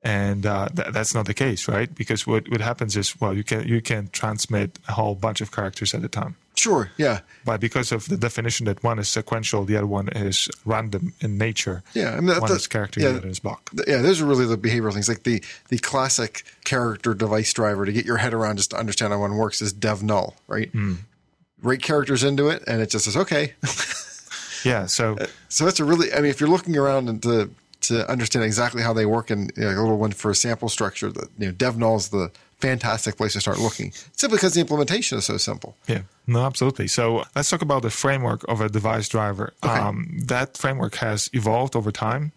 and 0.02 0.46
uh, 0.46 0.68
th- 0.76 0.88
that's 0.92 1.14
not 1.14 1.26
the 1.26 1.34
case, 1.34 1.66
right? 1.68 1.92
Because 1.92 2.26
what, 2.26 2.48
what 2.48 2.60
happens 2.60 2.96
is, 2.96 3.20
well, 3.20 3.34
you 3.34 3.42
can 3.42 3.66
you 3.66 3.80
can 3.80 4.08
transmit 4.12 4.78
a 4.88 4.92
whole 4.92 5.14
bunch 5.16 5.40
of 5.40 5.50
characters 5.50 5.94
at 5.94 6.04
a 6.04 6.08
time, 6.20 6.36
Sure, 6.56 6.90
yeah, 6.96 7.20
but 7.44 7.60
because 7.60 7.92
of 7.92 8.08
the 8.08 8.16
definition 8.16 8.64
that 8.66 8.82
one 8.82 8.98
is 8.98 9.08
sequential, 9.08 9.64
the 9.64 9.76
other 9.76 9.86
one 9.86 10.08
is 10.08 10.48
random 10.64 11.12
in 11.20 11.36
nature. 11.36 11.82
yeah. 11.94 12.12
I 12.12 12.16
mean, 12.16 12.26
that, 12.26 12.40
one 12.40 12.50
that- 12.50 12.56
is 12.56 12.66
character, 12.66 12.98
yeah, 13.00 13.12
the 13.12 13.18
other 13.18 13.28
is 13.28 13.40
block. 13.40 13.70
Th- 13.70 13.86
yeah, 13.86 13.98
those 14.02 14.20
are 14.22 14.24
really 14.24 14.46
the 14.46 14.56
behavioral 14.56 14.92
things. 14.92 15.08
Like 15.08 15.24
the 15.24 15.44
the 15.68 15.78
classic 15.78 16.44
character 16.64 17.12
device 17.14 17.52
driver 17.52 17.84
to 17.84 17.92
get 17.92 18.06
your 18.06 18.16
head 18.16 18.32
around 18.32 18.56
just 18.56 18.70
to 18.70 18.76
understand 18.78 19.12
how 19.12 19.20
one 19.20 19.36
works 19.36 19.60
is 19.60 19.72
dev 19.72 20.02
null, 20.02 20.34
right? 20.48 20.70
Hmm. 20.70 20.94
Write 21.62 21.82
characters 21.82 22.24
into 22.24 22.48
it, 22.48 22.62
and 22.66 22.80
it 22.80 22.90
just 22.90 23.04
says 23.04 23.16
okay. 23.16 23.54
Yeah, 24.64 24.86
so 24.86 25.16
uh, 25.18 25.26
so 25.48 25.64
that's 25.64 25.78
a 25.78 25.84
really. 25.84 26.12
I 26.12 26.16
mean, 26.16 26.30
if 26.30 26.40
you're 26.40 26.48
looking 26.50 26.76
around 26.76 27.08
and 27.08 27.22
to 27.22 27.50
to 27.82 28.10
understand 28.10 28.44
exactly 28.44 28.82
how 28.82 28.92
they 28.92 29.06
work, 29.06 29.30
and 29.30 29.52
you 29.56 29.62
know, 29.62 29.68
a 29.70 29.78
little 29.80 29.98
one 29.98 30.10
for 30.12 30.30
a 30.30 30.34
sample 30.34 30.68
structure, 30.68 31.12
that 31.12 31.28
you 31.38 31.46
know, 31.46 31.52
dev 31.52 31.76
null 31.78 31.96
is 31.96 32.08
the 32.08 32.32
fantastic 32.60 33.16
place 33.16 33.32
to 33.34 33.40
start 33.40 33.58
looking. 33.58 33.92
Simply 34.16 34.36
because 34.38 34.54
the 34.54 34.60
implementation 34.60 35.18
is 35.18 35.24
so 35.26 35.36
simple. 35.36 35.76
Yeah, 35.86 36.02
no, 36.26 36.44
absolutely. 36.46 36.88
So 36.88 37.24
let's 37.34 37.50
talk 37.50 37.62
about 37.62 37.82
the 37.82 37.90
framework 37.90 38.44
of 38.48 38.60
a 38.60 38.68
device 38.68 39.08
driver. 39.08 39.52
Um, 39.62 40.18
that 40.24 40.56
framework 40.56 40.94
has 40.96 41.28
evolved 41.32 41.76
over 41.76 41.92
time. 41.92 42.32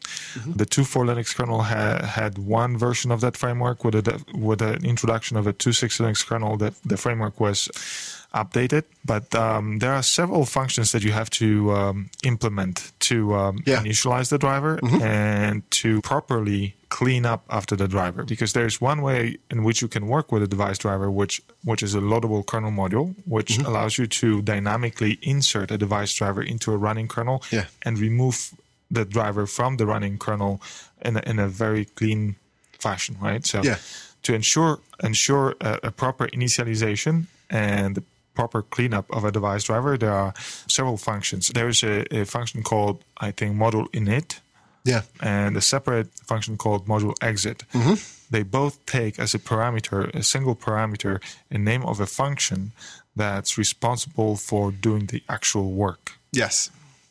The 0.45 0.66
2.4 0.66 1.06
Linux 1.16 1.36
kernel 1.36 1.62
ha- 1.63 2.06
had 2.06 2.38
one 2.38 2.77
version 2.77 3.12
of 3.12 3.21
that 3.21 3.38
framework. 3.38 3.83
With 3.86 3.95
a 3.95 4.21
with 4.33 4.62
an 4.62 4.83
introduction 4.86 5.38
of 5.38 5.48
a 5.48 5.54
2.6 5.54 6.00
Linux 6.01 6.25
kernel, 6.25 6.57
the, 6.57 6.74
the 6.86 6.98
framework 6.98 7.39
was 7.39 7.69
updated. 8.33 8.83
But 9.06 9.33
um, 9.33 9.80
there 9.80 9.94
are 9.94 10.04
several 10.04 10.45
functions 10.45 10.92
that 10.92 11.04
you 11.04 11.12
have 11.13 11.30
to 11.31 11.71
um, 11.74 12.10
implement 12.24 12.92
to 13.10 13.33
um, 13.36 13.63
Yeah. 13.66 13.81
initialize 13.81 14.30
the 14.30 14.38
driver 14.38 14.80
and 15.01 15.63
to 15.71 16.01
properly 16.01 16.75
clean 16.89 17.25
up 17.25 17.44
after 17.50 17.75
the 17.75 17.88
driver 17.88 18.24
because 18.24 18.53
there's 18.53 18.81
one 18.81 19.01
way 19.01 19.38
in 19.51 19.63
which 19.63 19.81
you 19.81 19.88
can 19.88 20.07
work 20.07 20.31
with 20.31 20.41
a 20.44 20.47
device 20.47 20.77
driver 20.80 21.09
which 21.09 21.41
which 21.63 21.83
is 21.83 21.94
a 21.94 22.00
loadable 22.00 22.44
kernel 22.45 22.71
module 22.71 23.13
which 23.25 23.51
mm-hmm. 23.57 23.65
allows 23.68 23.97
you 24.00 24.07
to 24.07 24.41
dynamically 24.41 25.19
insert 25.21 25.69
a 25.71 25.77
device 25.77 26.13
driver 26.13 26.41
into 26.41 26.71
a 26.71 26.77
running 26.77 27.07
kernel 27.07 27.44
Yeah. 27.51 27.65
and 27.83 28.00
remove 28.00 28.51
the 28.89 29.06
driver 29.06 29.45
from 29.45 29.77
the 29.77 29.86
running 29.86 30.18
kernel 30.18 30.62
in 31.01 31.15
a, 31.18 31.21
in 31.30 31.38
a 31.39 31.47
very 31.47 31.86
clean 31.86 32.36
fashion 32.80 33.15
right 33.21 33.45
so 33.45 33.62
Yeah. 33.63 33.77
to 34.24 34.33
ensure 34.33 34.80
ensure 35.03 35.56
a, 35.62 35.80
a 35.83 35.92
proper 35.92 36.27
initialization 36.30 37.25
and 37.51 37.95
the 37.95 38.03
proper 38.33 38.62
cleanup 38.63 39.06
of 39.12 39.25
a 39.25 39.31
device 39.31 39.65
driver 39.65 39.95
there 39.97 40.13
are 40.13 40.33
several 40.68 40.97
functions 40.97 41.50
there's 41.53 41.83
a, 41.83 42.06
a 42.15 42.25
function 42.25 42.63
called 42.63 43.03
i 43.18 43.30
think 43.31 43.56
module 43.56 43.88
init 43.92 44.39
Yeah, 44.83 45.01
and 45.21 45.57
a 45.57 45.61
separate 45.61 46.07
function 46.25 46.57
called 46.57 46.87
module 46.87 47.15
exit. 47.21 47.63
Mm-hmm. 47.73 47.95
They 48.31 48.43
both 48.43 48.85
take 48.85 49.19
as 49.19 49.33
a 49.33 49.39
parameter, 49.39 50.13
a 50.13 50.23
single 50.23 50.55
parameter, 50.55 51.21
a 51.49 51.57
name 51.57 51.83
of 51.83 51.99
a 51.99 52.05
function 52.05 52.71
that's 53.15 53.57
responsible 53.57 54.35
for 54.35 54.71
doing 54.71 55.07
the 55.07 55.23
actual 55.27 55.71
work. 55.71 56.13
yes, 56.31 56.69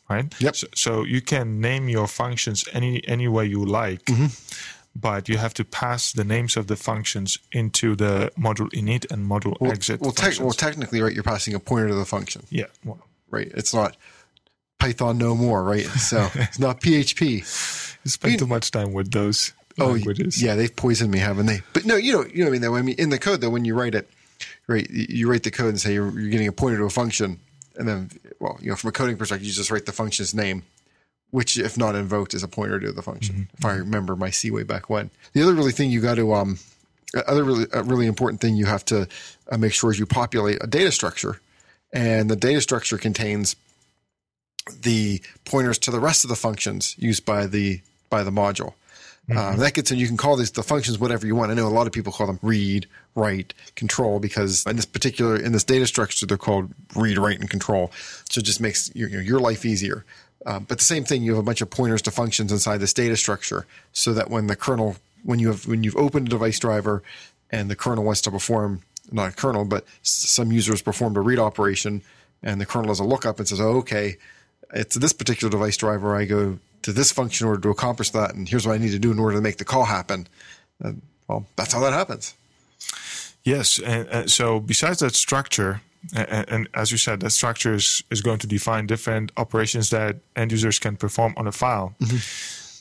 Right? 0.09 0.33
Yep. 0.41 0.55
So, 0.55 0.67
so 0.73 1.03
you 1.03 1.21
can 1.21 1.61
name 1.61 1.87
your 1.87 2.07
functions 2.07 2.65
any 2.73 3.07
any 3.07 3.27
way 3.27 3.45
you 3.45 3.63
like, 3.63 4.05
mm-hmm. 4.05 4.27
but 4.95 5.29
you 5.29 5.37
have 5.37 5.53
to 5.53 5.63
pass 5.63 6.11
the 6.13 6.23
names 6.23 6.57
of 6.57 6.65
the 6.65 6.75
functions 6.75 7.37
into 7.51 7.95
the 7.95 8.31
module 8.35 8.71
init 8.71 9.05
and 9.11 9.29
module 9.29 9.55
well, 9.59 9.71
exit. 9.71 10.01
well, 10.01 10.11
functions. 10.11 10.39
well, 10.39 10.51
technically, 10.51 11.01
right, 11.01 11.13
you're 11.13 11.23
passing 11.23 11.53
a 11.53 11.59
pointer 11.59 11.89
to 11.89 11.93
the 11.95 12.05
function, 12.05 12.41
yeah. 12.49 12.65
Well, 12.83 12.97
right? 13.29 13.51
It's 13.53 13.71
not 13.71 13.97
Python 14.79 15.17
no 15.17 15.35
more, 15.35 15.63
right? 15.63 15.85
So 15.85 16.27
it's 16.35 16.59
not 16.59 16.81
PHP. 16.81 17.99
you 18.03 18.09
spend 18.09 18.39
too 18.39 18.47
much 18.47 18.71
time 18.71 18.93
with 18.93 19.11
those 19.11 19.53
Oh, 19.77 19.91
languages. 19.91 20.41
yeah, 20.41 20.55
they've 20.55 20.75
poisoned 20.75 21.11
me, 21.11 21.19
haven't 21.19 21.45
they? 21.45 21.61
But 21.73 21.85
no, 21.85 21.95
you 21.95 22.11
know, 22.11 22.25
you 22.25 22.39
know 22.39 22.45
what 22.45 22.49
I 22.49 22.51
mean. 22.51 22.61
Though 22.61 22.75
I 22.75 22.81
mean, 22.81 22.95
in 22.97 23.09
the 23.09 23.19
code, 23.19 23.39
though, 23.41 23.49
when 23.49 23.63
you 23.65 23.75
write 23.75 23.95
it, 23.95 24.09
right, 24.67 24.89
you 24.89 25.29
write 25.29 25.43
the 25.43 25.51
code 25.51 25.69
and 25.69 25.79
say 25.79 25.93
you're, 25.93 26.17
you're 26.19 26.29
getting 26.29 26.47
a 26.47 26.51
pointer 26.51 26.79
to 26.79 26.83
a 26.85 26.89
function, 26.89 27.39
and 27.77 27.87
then, 27.87 28.09
well, 28.39 28.57
you 28.61 28.69
know, 28.69 28.75
from 28.75 28.89
a 28.89 28.91
coding 28.91 29.15
perspective, 29.15 29.47
you 29.47 29.53
just 29.53 29.71
write 29.71 29.85
the 29.85 29.93
function's 29.93 30.33
name, 30.35 30.63
which, 31.31 31.57
if 31.57 31.77
not 31.77 31.95
invoked, 31.95 32.33
is 32.33 32.43
a 32.43 32.47
pointer 32.49 32.77
to 32.79 32.91
the 32.91 33.01
function. 33.01 33.47
If 33.57 33.63
I 33.63 33.73
remember 33.75 34.15
my 34.17 34.31
C 34.31 34.51
way 34.51 34.63
back 34.63 34.89
when. 34.89 35.11
The 35.33 35.43
other 35.43 35.53
really 35.53 35.71
thing 35.71 35.91
you 35.91 36.01
got 36.01 36.15
to, 36.15 36.33
um, 36.33 36.59
other 37.27 37.45
really, 37.45 37.65
a 37.71 37.81
really 37.83 38.07
important 38.07 38.41
thing 38.41 38.57
you 38.57 38.65
have 38.65 38.83
to 38.85 39.07
uh, 39.49 39.57
make 39.57 39.71
sure 39.73 39.91
is 39.91 39.99
you 39.99 40.05
populate 40.05 40.57
a 40.61 40.67
data 40.67 40.91
structure, 40.91 41.39
and 41.93 42.29
the 42.29 42.35
data 42.35 42.59
structure 42.59 42.97
contains 42.97 43.55
the 44.81 45.21
pointers 45.45 45.77
to 45.79 45.91
the 45.91 45.99
rest 45.99 46.23
of 46.23 46.29
the 46.29 46.35
functions 46.35 46.95
used 46.97 47.25
by 47.25 47.47
the 47.47 47.81
by 48.09 48.23
the 48.23 48.31
module. 48.31 48.73
Uh, 49.31 49.55
that 49.57 49.75
gets 49.75 49.91
in. 49.91 49.99
You 49.99 50.07
can 50.07 50.17
call 50.17 50.35
these 50.37 50.49
the 50.51 50.63
functions 50.63 50.97
whatever 50.97 51.27
you 51.27 51.35
want. 51.35 51.51
I 51.51 51.53
know 51.53 51.67
a 51.67 51.69
lot 51.69 51.85
of 51.85 51.93
people 51.93 52.11
call 52.11 52.25
them 52.25 52.39
read, 52.41 52.87
write, 53.13 53.53
control 53.75 54.19
because 54.19 54.65
in 54.65 54.75
this 54.75 54.87
particular 54.87 55.35
in 55.35 55.51
this 55.51 55.63
data 55.63 55.85
structure 55.85 56.25
they're 56.25 56.35
called 56.37 56.71
read, 56.95 57.19
write, 57.19 57.39
and 57.39 57.47
control. 57.47 57.91
So 58.29 58.39
it 58.39 58.45
just 58.45 58.59
makes 58.59 58.93
your 58.95 59.07
your, 59.07 59.21
your 59.21 59.39
life 59.39 59.65
easier. 59.65 60.03
Um, 60.47 60.63
but 60.67 60.79
the 60.79 60.85
same 60.85 61.03
thing, 61.03 61.21
you 61.21 61.31
have 61.31 61.39
a 61.39 61.43
bunch 61.43 61.61
of 61.61 61.69
pointers 61.69 62.01
to 62.03 62.11
functions 62.11 62.51
inside 62.51 62.77
this 62.79 62.93
data 62.93 63.15
structure, 63.15 63.67
so 63.93 64.13
that 64.13 64.31
when 64.31 64.47
the 64.47 64.55
kernel 64.55 64.95
when 65.23 65.37
you 65.37 65.49
have 65.49 65.67
when 65.67 65.83
you've 65.83 65.97
opened 65.97 66.27
a 66.27 66.29
device 66.31 66.57
driver 66.57 67.03
and 67.51 67.69
the 67.69 67.75
kernel 67.75 68.03
wants 68.03 68.21
to 68.21 68.31
perform 68.31 68.81
not 69.11 69.29
a 69.33 69.35
kernel 69.35 69.65
but 69.65 69.83
s- 70.01 70.09
some 70.29 70.51
users 70.51 70.81
performed 70.81 71.17
a 71.17 71.19
read 71.19 71.37
operation 71.39 72.01
and 72.41 72.59
the 72.61 72.65
kernel 72.65 72.87
does 72.87 72.99
a 72.99 73.03
lookup 73.03 73.37
and 73.37 73.47
says, 73.47 73.59
oh, 73.59 73.77
okay, 73.77 74.15
it's 74.73 74.95
this 74.95 75.13
particular 75.13 75.51
device 75.51 75.77
driver. 75.77 76.15
I 76.15 76.25
go 76.25 76.59
to 76.81 76.93
this 76.93 77.11
function 77.11 77.45
in 77.45 77.49
order 77.49 77.61
to 77.61 77.69
accomplish 77.69 78.11
that, 78.11 78.35
and 78.35 78.47
here's 78.47 78.65
what 78.65 78.73
I 78.73 78.77
need 78.77 78.91
to 78.91 78.99
do 78.99 79.11
in 79.11 79.19
order 79.19 79.35
to 79.35 79.41
make 79.41 79.57
the 79.57 79.65
call 79.65 79.85
happen. 79.85 80.27
And, 80.79 81.01
well, 81.27 81.45
that's 81.55 81.73
how 81.73 81.79
that 81.81 81.93
happens. 81.93 82.35
Yes, 83.43 83.79
and, 83.79 84.07
and 84.09 84.31
so 84.31 84.59
besides 84.59 84.99
that 84.99 85.15
structure, 85.15 85.81
and, 86.15 86.49
and 86.49 86.69
as 86.73 86.91
you 86.91 86.97
said, 86.97 87.19
that 87.21 87.31
structure 87.31 87.73
is, 87.73 88.03
is 88.09 88.21
going 88.21 88.39
to 88.39 88.47
define 88.47 88.87
different 88.87 89.31
operations 89.37 89.89
that 89.89 90.17
end 90.35 90.51
users 90.51 90.79
can 90.79 90.95
perform 90.95 91.33
on 91.35 91.47
a 91.47 91.51
file. 91.51 91.95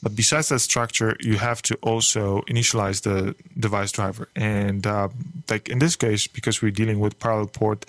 But 0.01 0.15
besides 0.15 0.49
that 0.51 0.61
structure, 0.61 1.17
you 1.19 1.39
have 1.39 1.61
to 1.63 1.75
also 1.77 2.43
initialize 2.43 3.03
the 3.03 3.35
device 3.59 3.91
driver. 3.91 4.29
And 4.37 4.87
uh, 4.87 5.09
like 5.51 5.69
in 5.69 5.81
this 5.81 5.97
case, 5.97 6.29
because 6.29 6.63
we're 6.63 6.71
dealing 6.71 7.01
with 7.01 7.19
parallel 7.19 7.49
port, 7.49 7.85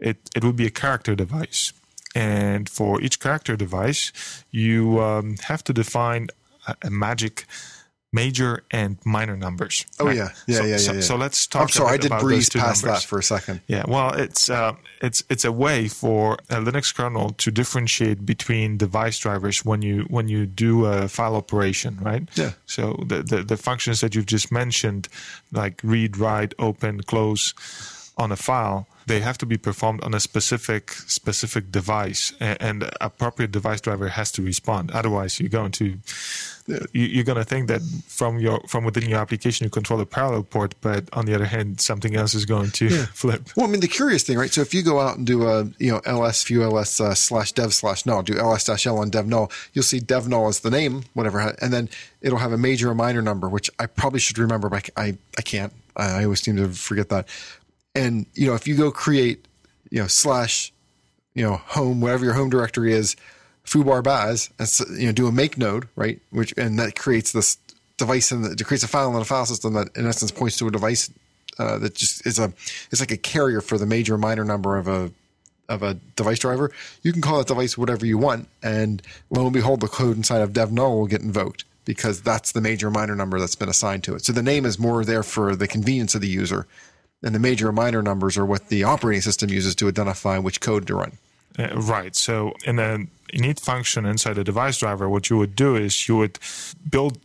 it, 0.00 0.16
it 0.34 0.42
would 0.42 0.56
be 0.56 0.66
a 0.66 0.70
character 0.70 1.14
device. 1.14 1.74
And 2.14 2.68
for 2.68 3.00
each 3.00 3.20
character 3.20 3.56
device, 3.56 4.12
you 4.50 5.00
um, 5.00 5.36
have 5.44 5.64
to 5.64 5.72
define 5.72 6.28
a, 6.66 6.76
a 6.82 6.90
magic 6.90 7.46
major 8.12 8.62
and 8.70 8.98
minor 9.04 9.36
numbers. 9.36 9.86
Oh 9.98 10.06
right? 10.06 10.16
yeah, 10.16 10.28
yeah, 10.46 10.56
so, 10.56 10.64
yeah, 10.64 10.76
so, 10.76 10.92
yeah, 10.92 10.96
yeah. 10.96 11.02
So 11.02 11.16
let's 11.16 11.46
talk. 11.46 11.62
I'm 11.62 11.68
sorry, 11.68 11.94
I 11.94 11.96
did 11.96 12.06
about 12.06 12.20
breeze 12.20 12.50
past 12.50 12.84
numbers. 12.84 13.02
that 13.02 13.08
for 13.08 13.18
a 13.18 13.22
second. 13.22 13.60
Yeah, 13.66 13.84
well, 13.88 14.12
it's 14.12 14.50
uh, 14.50 14.74
it's 15.00 15.22
it's 15.30 15.44
a 15.44 15.52
way 15.52 15.88
for 15.88 16.34
a 16.50 16.56
Linux 16.56 16.94
kernel 16.94 17.30
to 17.30 17.50
differentiate 17.50 18.26
between 18.26 18.76
device 18.76 19.18
drivers 19.18 19.64
when 19.64 19.82
you 19.82 20.04
when 20.08 20.28
you 20.28 20.46
do 20.46 20.84
a 20.84 21.08
file 21.08 21.36
operation, 21.36 21.98
right? 22.00 22.28
Yeah. 22.34 22.52
So 22.66 23.02
the 23.06 23.22
the, 23.22 23.42
the 23.42 23.56
functions 23.56 24.00
that 24.00 24.14
you've 24.14 24.26
just 24.26 24.52
mentioned, 24.52 25.08
like 25.50 25.80
read, 25.82 26.18
write, 26.18 26.54
open, 26.58 27.02
close, 27.02 27.54
on 28.18 28.30
a 28.30 28.36
file, 28.36 28.86
they 29.06 29.20
have 29.20 29.38
to 29.38 29.46
be 29.46 29.56
performed 29.56 30.02
on 30.02 30.14
a 30.14 30.20
specific 30.20 30.92
specific 30.92 31.70
device, 31.70 32.32
and, 32.40 32.60
and 32.60 32.90
appropriate 33.00 33.52
device 33.52 33.80
driver 33.80 34.08
has 34.08 34.32
to 34.32 34.42
respond. 34.42 34.90
Otherwise, 34.90 35.40
you're 35.40 35.48
going 35.48 35.72
to 35.72 35.98
you, 36.66 37.06
you're 37.06 37.24
going 37.24 37.38
to 37.38 37.44
think 37.44 37.68
that 37.68 37.82
from 38.06 38.38
your 38.38 38.60
from 38.68 38.84
within 38.84 39.08
your 39.08 39.18
application 39.18 39.64
you 39.64 39.70
control 39.70 40.00
a 40.00 40.06
parallel 40.06 40.44
port, 40.44 40.74
but 40.80 41.08
on 41.12 41.26
the 41.26 41.34
other 41.34 41.46
hand, 41.46 41.80
something 41.80 42.14
else 42.14 42.34
is 42.34 42.44
going 42.44 42.70
to 42.72 42.88
flip. 43.14 43.48
Well, 43.56 43.66
I 43.66 43.70
mean, 43.70 43.80
the 43.80 43.88
curious 43.88 44.22
thing, 44.22 44.38
right? 44.38 44.50
So 44.50 44.60
if 44.60 44.72
you 44.72 44.82
go 44.82 45.00
out 45.00 45.16
and 45.16 45.26
do 45.26 45.46
a, 45.46 45.64
you 45.78 45.90
know, 45.90 46.00
ls 46.04 46.44
view 46.44 46.62
ls 46.62 47.00
uh, 47.00 47.14
slash 47.14 47.52
dev 47.52 47.74
slash 47.74 48.06
null, 48.06 48.22
do 48.22 48.38
ls 48.38 48.64
dash 48.64 48.86
l 48.86 48.98
on 48.98 49.10
dev 49.10 49.26
null, 49.26 49.50
you'll 49.72 49.82
see 49.82 50.00
dev 50.00 50.28
null 50.28 50.48
as 50.48 50.60
the 50.60 50.70
name, 50.70 51.04
whatever, 51.14 51.40
and 51.60 51.72
then 51.72 51.88
it'll 52.20 52.38
have 52.38 52.52
a 52.52 52.58
major 52.58 52.90
or 52.90 52.94
minor 52.94 53.22
number, 53.22 53.48
which 53.48 53.70
I 53.78 53.86
probably 53.86 54.20
should 54.20 54.38
remember, 54.38 54.68
but 54.68 54.90
I, 54.96 55.02
I, 55.02 55.18
I 55.38 55.42
can't. 55.42 55.72
I 55.96 56.24
always 56.24 56.40
seem 56.40 56.56
to 56.56 56.68
forget 56.68 57.10
that. 57.10 57.28
And, 57.94 58.26
you 58.34 58.46
know, 58.46 58.54
if 58.54 58.66
you 58.66 58.76
go 58.76 58.90
create, 58.90 59.46
you 59.90 60.00
know, 60.00 60.06
slash, 60.06 60.72
you 61.34 61.44
know, 61.44 61.56
home, 61.56 62.00
whatever 62.00 62.24
your 62.24 62.34
home 62.34 62.50
directory 62.50 62.92
is, 62.92 63.16
foobar 63.64 64.02
baz, 64.02 64.50
and, 64.58 64.68
so- 64.68 64.84
you 64.94 65.06
know, 65.06 65.12
do 65.12 65.26
a 65.26 65.32
make 65.32 65.58
node, 65.58 65.88
right? 65.96 66.20
Which, 66.30 66.54
and 66.56 66.78
that 66.78 66.98
creates 66.98 67.32
this 67.32 67.58
device 67.98 68.32
and 68.32 68.44
it 68.44 68.64
creates 68.64 68.82
a 68.82 68.88
file 68.88 69.14
in 69.14 69.20
a 69.20 69.24
file 69.24 69.46
system 69.46 69.74
that 69.74 69.88
in 69.96 70.06
essence 70.06 70.32
points 70.32 70.56
to 70.56 70.66
a 70.66 70.70
device 70.70 71.10
uh, 71.58 71.78
that 71.78 71.94
just 71.94 72.26
is 72.26 72.38
a 72.38 72.52
it's 72.90 73.00
like 73.00 73.12
a 73.12 73.16
carrier 73.16 73.60
for 73.60 73.78
the 73.78 73.86
major 73.86 74.16
minor 74.18 74.44
number 74.44 74.76
of 74.76 74.88
a 74.88 75.12
of 75.68 75.82
a 75.82 75.94
device 76.16 76.38
driver. 76.40 76.70
You 77.02 77.12
can 77.12 77.22
call 77.22 77.38
that 77.38 77.46
device 77.46 77.78
whatever 77.78 78.04
you 78.04 78.18
want, 78.18 78.48
and 78.62 79.02
lo 79.30 79.44
and 79.44 79.52
behold, 79.52 79.80
the 79.80 79.88
code 79.88 80.16
inside 80.16 80.40
of 80.42 80.52
dev 80.52 80.72
null 80.72 80.98
will 80.98 81.06
get 81.06 81.20
invoked 81.20 81.64
because 81.84 82.22
that's 82.22 82.52
the 82.52 82.60
major 82.60 82.90
minor 82.90 83.14
number 83.14 83.38
that's 83.38 83.54
been 83.54 83.68
assigned 83.68 84.04
to 84.04 84.14
it. 84.14 84.24
So 84.24 84.32
the 84.32 84.42
name 84.42 84.64
is 84.64 84.78
more 84.78 85.04
there 85.04 85.22
for 85.22 85.54
the 85.54 85.68
convenience 85.68 86.14
of 86.14 86.20
the 86.20 86.28
user, 86.28 86.66
and 87.22 87.34
the 87.34 87.38
major 87.38 87.68
and 87.68 87.76
minor 87.76 88.02
numbers 88.02 88.36
are 88.36 88.46
what 88.46 88.68
the 88.68 88.84
operating 88.84 89.22
system 89.22 89.50
uses 89.50 89.74
to 89.76 89.88
identify 89.88 90.38
which 90.38 90.60
code 90.60 90.86
to 90.86 90.96
run. 90.96 91.12
Uh, 91.58 91.68
right. 91.76 92.16
So 92.16 92.54
in 92.64 92.78
a 92.78 92.98
init 93.32 93.60
function 93.60 94.06
inside 94.06 94.38
a 94.38 94.44
device 94.44 94.78
driver, 94.78 95.08
what 95.08 95.30
you 95.30 95.36
would 95.38 95.54
do 95.54 95.76
is 95.76 96.08
you 96.08 96.16
would 96.16 96.38
build 96.88 97.18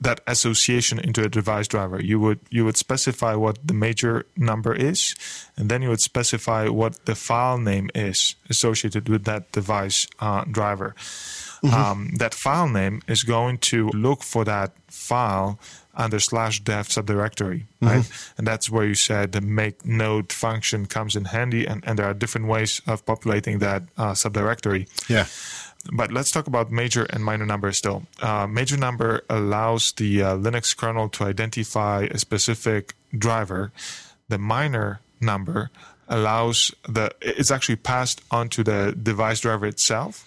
that 0.00 0.20
association 0.26 0.98
into 0.98 1.24
a 1.24 1.28
device 1.28 1.68
driver. 1.68 2.00
You 2.02 2.20
would 2.20 2.40
you 2.50 2.64
would 2.64 2.76
specify 2.76 3.34
what 3.34 3.66
the 3.66 3.74
major 3.74 4.26
number 4.36 4.74
is, 4.74 5.14
and 5.56 5.70
then 5.70 5.82
you 5.82 5.88
would 5.88 6.00
specify 6.00 6.68
what 6.68 7.06
the 7.06 7.14
file 7.14 7.58
name 7.58 7.90
is 7.94 8.34
associated 8.50 9.08
with 9.08 9.24
that 9.24 9.52
device 9.52 10.06
uh, 10.20 10.44
driver. 10.44 10.94
Um, 11.62 12.10
that 12.18 12.34
file 12.34 12.68
name 12.68 13.02
is 13.08 13.22
going 13.22 13.58
to 13.58 13.88
look 13.88 14.22
for 14.22 14.44
that 14.44 14.72
file 14.86 15.58
under 15.94 16.20
slash 16.20 16.60
dev 16.60 16.88
subdirectory, 16.88 17.64
right? 17.82 18.08
And 18.38 18.46
that's 18.46 18.70
where 18.70 18.84
you 18.84 18.94
said 18.94 19.32
the 19.32 19.40
make 19.40 19.84
node 19.84 20.32
function 20.32 20.86
comes 20.86 21.16
in 21.16 21.26
handy, 21.26 21.66
and, 21.66 21.82
and 21.86 21.98
there 21.98 22.06
are 22.06 22.14
different 22.14 22.46
ways 22.46 22.80
of 22.86 23.04
populating 23.04 23.58
that 23.58 23.82
uh, 23.96 24.12
subdirectory. 24.12 24.88
Yeah. 25.08 25.26
But 25.92 26.12
let's 26.12 26.30
talk 26.30 26.46
about 26.46 26.70
major 26.70 27.04
and 27.04 27.24
minor 27.24 27.46
number 27.46 27.72
still. 27.72 28.04
Uh, 28.20 28.46
major 28.46 28.76
number 28.76 29.22
allows 29.28 29.92
the 29.92 30.22
uh, 30.22 30.36
Linux 30.36 30.76
kernel 30.76 31.08
to 31.10 31.24
identify 31.24 32.06
a 32.10 32.18
specific 32.18 32.94
driver. 33.16 33.72
The 34.28 34.38
minor 34.38 35.00
number 35.20 35.70
allows 36.08 36.74
the 36.88 37.10
it's 37.20 37.50
actually 37.50 37.76
passed 37.76 38.22
onto 38.30 38.62
the 38.62 38.96
device 39.00 39.40
driver 39.40 39.66
itself 39.66 40.26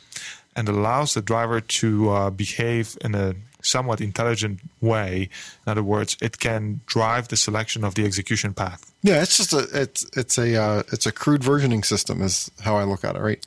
and 0.55 0.67
allows 0.70 1.13
the 1.13 1.22
driver 1.22 1.62
to 1.62 2.10
uh, 2.10 2.29
behave 2.29 2.98
in 3.01 3.15
a 3.15 3.36
somewhat 3.63 4.01
intelligent 4.01 4.60
way. 4.81 5.29
In 5.65 5.72
other 5.72 5.84
words, 5.84 6.17
it 6.22 6.39
can 6.39 6.81
drive 6.86 7.27
the 7.27 7.38
selection 7.38 7.84
of 7.84 7.93
the 7.96 8.05
execution 8.05 8.53
path. 8.53 8.91
Yeah, 9.03 9.22
it's 9.22 9.38
just 9.38 9.53
a 9.53 9.67
it's 9.74 10.05
it's 10.17 10.38
a 10.38 10.62
uh, 10.62 10.84
it's 10.91 11.05
a 11.05 11.12
crude 11.12 11.41
versioning 11.41 11.86
system 11.86 12.22
is 12.22 12.51
how 12.62 12.75
I 12.75 12.84
look 12.84 13.03
at 13.03 13.15
it, 13.15 13.20
right? 13.20 13.43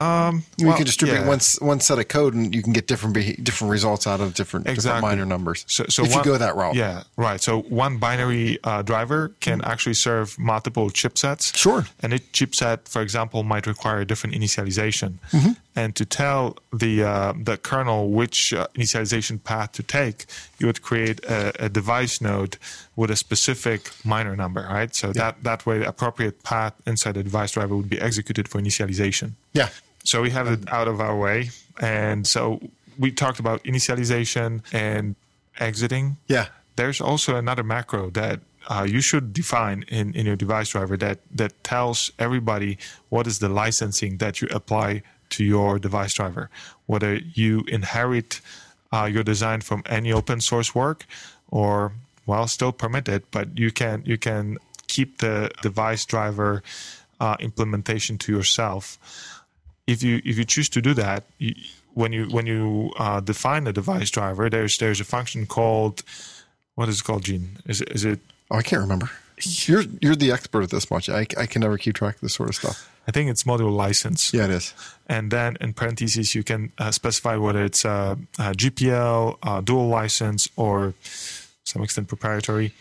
Um, 0.00 0.42
You 0.58 0.66
well, 0.66 0.76
can 0.76 0.84
distribute 0.84 1.20
yeah. 1.20 1.28
one 1.28 1.40
one 1.60 1.80
set 1.80 1.98
of 1.98 2.08
code, 2.08 2.34
and 2.34 2.54
you 2.54 2.62
can 2.62 2.72
get 2.72 2.86
different 2.86 3.14
beha- 3.14 3.40
different 3.40 3.70
results 3.70 4.06
out 4.06 4.20
of 4.20 4.34
different 4.34 4.66
different 4.66 5.00
minor 5.00 5.24
numbers. 5.24 5.64
So, 5.68 5.84
so 5.88 6.04
if 6.04 6.10
one, 6.10 6.18
you 6.18 6.24
go 6.24 6.36
that 6.36 6.56
route, 6.56 6.74
yeah, 6.74 7.04
right. 7.16 7.40
So 7.40 7.62
one 7.62 7.98
binary 7.98 8.58
uh, 8.64 8.82
driver 8.82 9.32
can 9.40 9.62
actually 9.62 9.94
serve 9.94 10.36
multiple 10.38 10.90
chipsets. 10.90 11.56
Sure. 11.56 11.86
And 12.00 12.12
each 12.12 12.32
chipset, 12.32 12.88
for 12.88 13.02
example, 13.02 13.44
might 13.44 13.66
require 13.66 14.00
a 14.00 14.04
different 14.04 14.34
initialization. 14.34 15.20
Mm-hmm. 15.30 15.52
And 15.76 15.96
to 15.96 16.04
tell 16.04 16.56
the 16.72 17.02
uh, 17.02 17.32
the 17.50 17.56
kernel 17.56 18.10
which 18.10 18.52
uh, 18.52 18.66
initialization 18.76 19.42
path 19.42 19.72
to 19.72 19.82
take, 19.82 20.26
you 20.58 20.66
would 20.68 20.82
create 20.82 21.18
a, 21.24 21.52
a 21.66 21.68
device 21.68 22.20
node 22.20 22.58
with 22.94 23.10
a 23.10 23.16
specific 23.16 23.90
minor 24.04 24.36
number, 24.36 24.62
right? 24.62 24.94
So 24.94 25.12
that 25.14 25.42
that 25.42 25.66
way, 25.66 25.78
the 25.80 25.88
appropriate 25.88 26.42
path 26.44 26.74
inside 26.86 27.14
the 27.14 27.24
device 27.24 27.52
driver 27.52 27.74
would 27.76 27.90
be 27.90 28.00
executed 28.00 28.46
for 28.48 28.60
initialization. 28.60 29.32
yeah, 29.52 29.70
So 30.04 30.22
we 30.22 30.30
have 30.30 30.46
it 30.46 30.60
out 30.72 30.86
of 30.86 31.00
our 31.00 31.16
way. 31.18 31.50
And 31.80 32.24
so 32.26 32.60
we 32.96 33.10
talked 33.10 33.40
about 33.40 33.64
initialization 33.64 34.62
and 34.72 35.16
exiting. 35.58 36.16
yeah, 36.28 36.46
There's 36.76 37.00
also 37.00 37.36
another 37.36 37.62
macro 37.64 38.10
that 38.10 38.40
uh, 38.68 38.86
you 38.88 39.00
should 39.00 39.32
define 39.32 39.84
in, 39.88 40.14
in 40.14 40.24
your 40.26 40.36
device 40.36 40.68
driver 40.70 40.96
that, 40.98 41.18
that 41.34 41.52
tells 41.64 42.10
everybody 42.18 42.78
what 43.08 43.26
is 43.26 43.38
the 43.40 43.48
licensing 43.48 44.18
that 44.18 44.40
you 44.40 44.48
apply 44.52 45.02
to 45.36 45.44
your 45.44 45.78
device 45.78 46.14
driver. 46.14 46.50
Whether 46.86 47.16
you 47.16 47.64
inherit 47.68 48.40
uh, 48.92 49.04
your 49.04 49.22
design 49.22 49.60
from 49.60 49.82
any 49.86 50.12
open 50.12 50.40
source 50.40 50.74
work 50.74 51.06
or, 51.50 51.92
well, 52.26 52.46
still 52.46 52.72
permitted, 52.72 53.24
but 53.30 53.58
you 53.58 53.70
can, 53.70 54.02
you 54.04 54.18
can 54.18 54.58
keep 54.86 55.18
the 55.18 55.50
device 55.62 56.04
driver 56.04 56.62
uh, 57.20 57.36
implementation 57.40 58.18
to 58.18 58.32
yourself 58.32 58.98
if 59.86 60.02
you 60.02 60.20
if 60.24 60.38
you 60.38 60.44
choose 60.44 60.68
to 60.70 60.82
do 60.82 60.94
that, 60.94 61.24
you, 61.38 61.54
when 61.92 62.12
you 62.12 62.26
when 62.26 62.46
you 62.46 62.92
uh, 62.98 63.20
define 63.20 63.64
the 63.64 63.72
device 63.72 64.10
driver, 64.10 64.48
there's 64.48 64.76
there's 64.78 65.00
a 65.00 65.04
function 65.04 65.46
called 65.46 66.02
what 66.74 66.88
is 66.88 67.00
it 67.00 67.04
called, 67.04 67.24
Gene? 67.24 67.58
Is 67.66 67.80
it? 68.04 68.20
Oh, 68.50 68.56
I 68.56 68.62
can't 68.62 68.82
remember. 68.82 69.10
You're 69.42 69.84
you're 70.00 70.16
the 70.16 70.32
expert 70.32 70.62
at 70.62 70.70
this 70.70 70.90
much. 70.90 71.08
I, 71.08 71.26
I 71.36 71.46
can 71.46 71.60
never 71.60 71.76
keep 71.78 71.94
track 71.96 72.16
of 72.16 72.20
this 72.20 72.34
sort 72.34 72.48
of 72.48 72.54
stuff. 72.54 72.90
I 73.06 73.10
think 73.10 73.30
it's 73.30 73.44
module 73.44 73.74
license. 73.74 74.32
Yeah, 74.32 74.44
it 74.44 74.50
is. 74.50 74.74
And 75.06 75.30
then 75.30 75.56
in 75.60 75.74
parentheses, 75.74 76.34
you 76.34 76.42
can 76.42 76.72
uh, 76.78 76.90
specify 76.90 77.36
whether 77.36 77.64
it's 77.64 77.84
a, 77.84 78.18
a 78.38 78.52
GPL, 78.52 79.38
uh 79.42 79.60
dual 79.60 79.88
license, 79.88 80.48
or 80.56 80.94
some 81.64 81.82
extent 81.82 82.08
proprietary. 82.08 82.72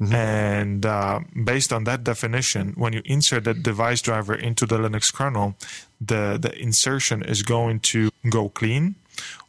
And 0.00 0.86
uh, 0.86 1.20
based 1.44 1.72
on 1.72 1.84
that 1.84 2.04
definition, 2.04 2.72
when 2.76 2.94
you 2.94 3.02
insert 3.04 3.44
that 3.44 3.62
device 3.62 4.00
driver 4.00 4.34
into 4.34 4.64
the 4.64 4.78
Linux 4.78 5.12
kernel, 5.12 5.56
the, 6.00 6.38
the 6.40 6.58
insertion 6.58 7.22
is 7.22 7.42
going 7.42 7.80
to 7.80 8.10
go 8.28 8.48
clean, 8.48 8.94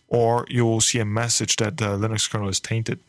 or 0.09 0.45
you 0.49 0.65
will 0.65 0.81
see 0.81 0.99
a 0.99 1.05
message 1.05 1.55
that 1.57 1.77
the 1.77 1.97
Linux 1.97 2.29
kernel 2.29 2.49
is 2.49 2.59
tainted. 2.59 2.99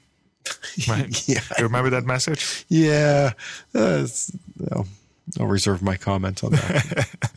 Right? 0.89 1.09
Yeah. 1.29 1.41
You 1.59 1.65
remember 1.65 1.91
that 1.91 2.05
message? 2.05 2.65
Yeah, 2.69 3.33
uh, 3.75 4.07
no, 4.71 4.87
I'll 5.39 5.47
reserve 5.47 5.83
my 5.83 5.97
comment 5.97 6.43
on 6.45 6.53
that. 6.53 7.09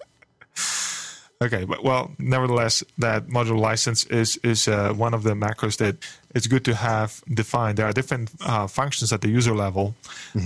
Okay, 1.42 1.66
but 1.66 1.84
well, 1.84 2.12
nevertheless, 2.18 2.82
that 2.98 3.28
module 3.28 3.60
license 3.60 4.06
is 4.06 4.38
is 4.38 4.68
uh, 4.70 4.94
one 4.94 5.14
of 5.14 5.24
the 5.24 5.34
macros 5.34 5.76
that 5.78 5.98
it's 6.34 6.48
good 6.48 6.64
to 6.64 6.74
have 6.74 7.22
defined. 7.28 7.78
There 7.78 7.86
are 7.86 7.92
different 7.92 8.32
uh, 8.40 8.68
functions 8.68 9.12
at 9.12 9.20
the 9.20 9.28
user 9.28 9.54
level 9.54 9.96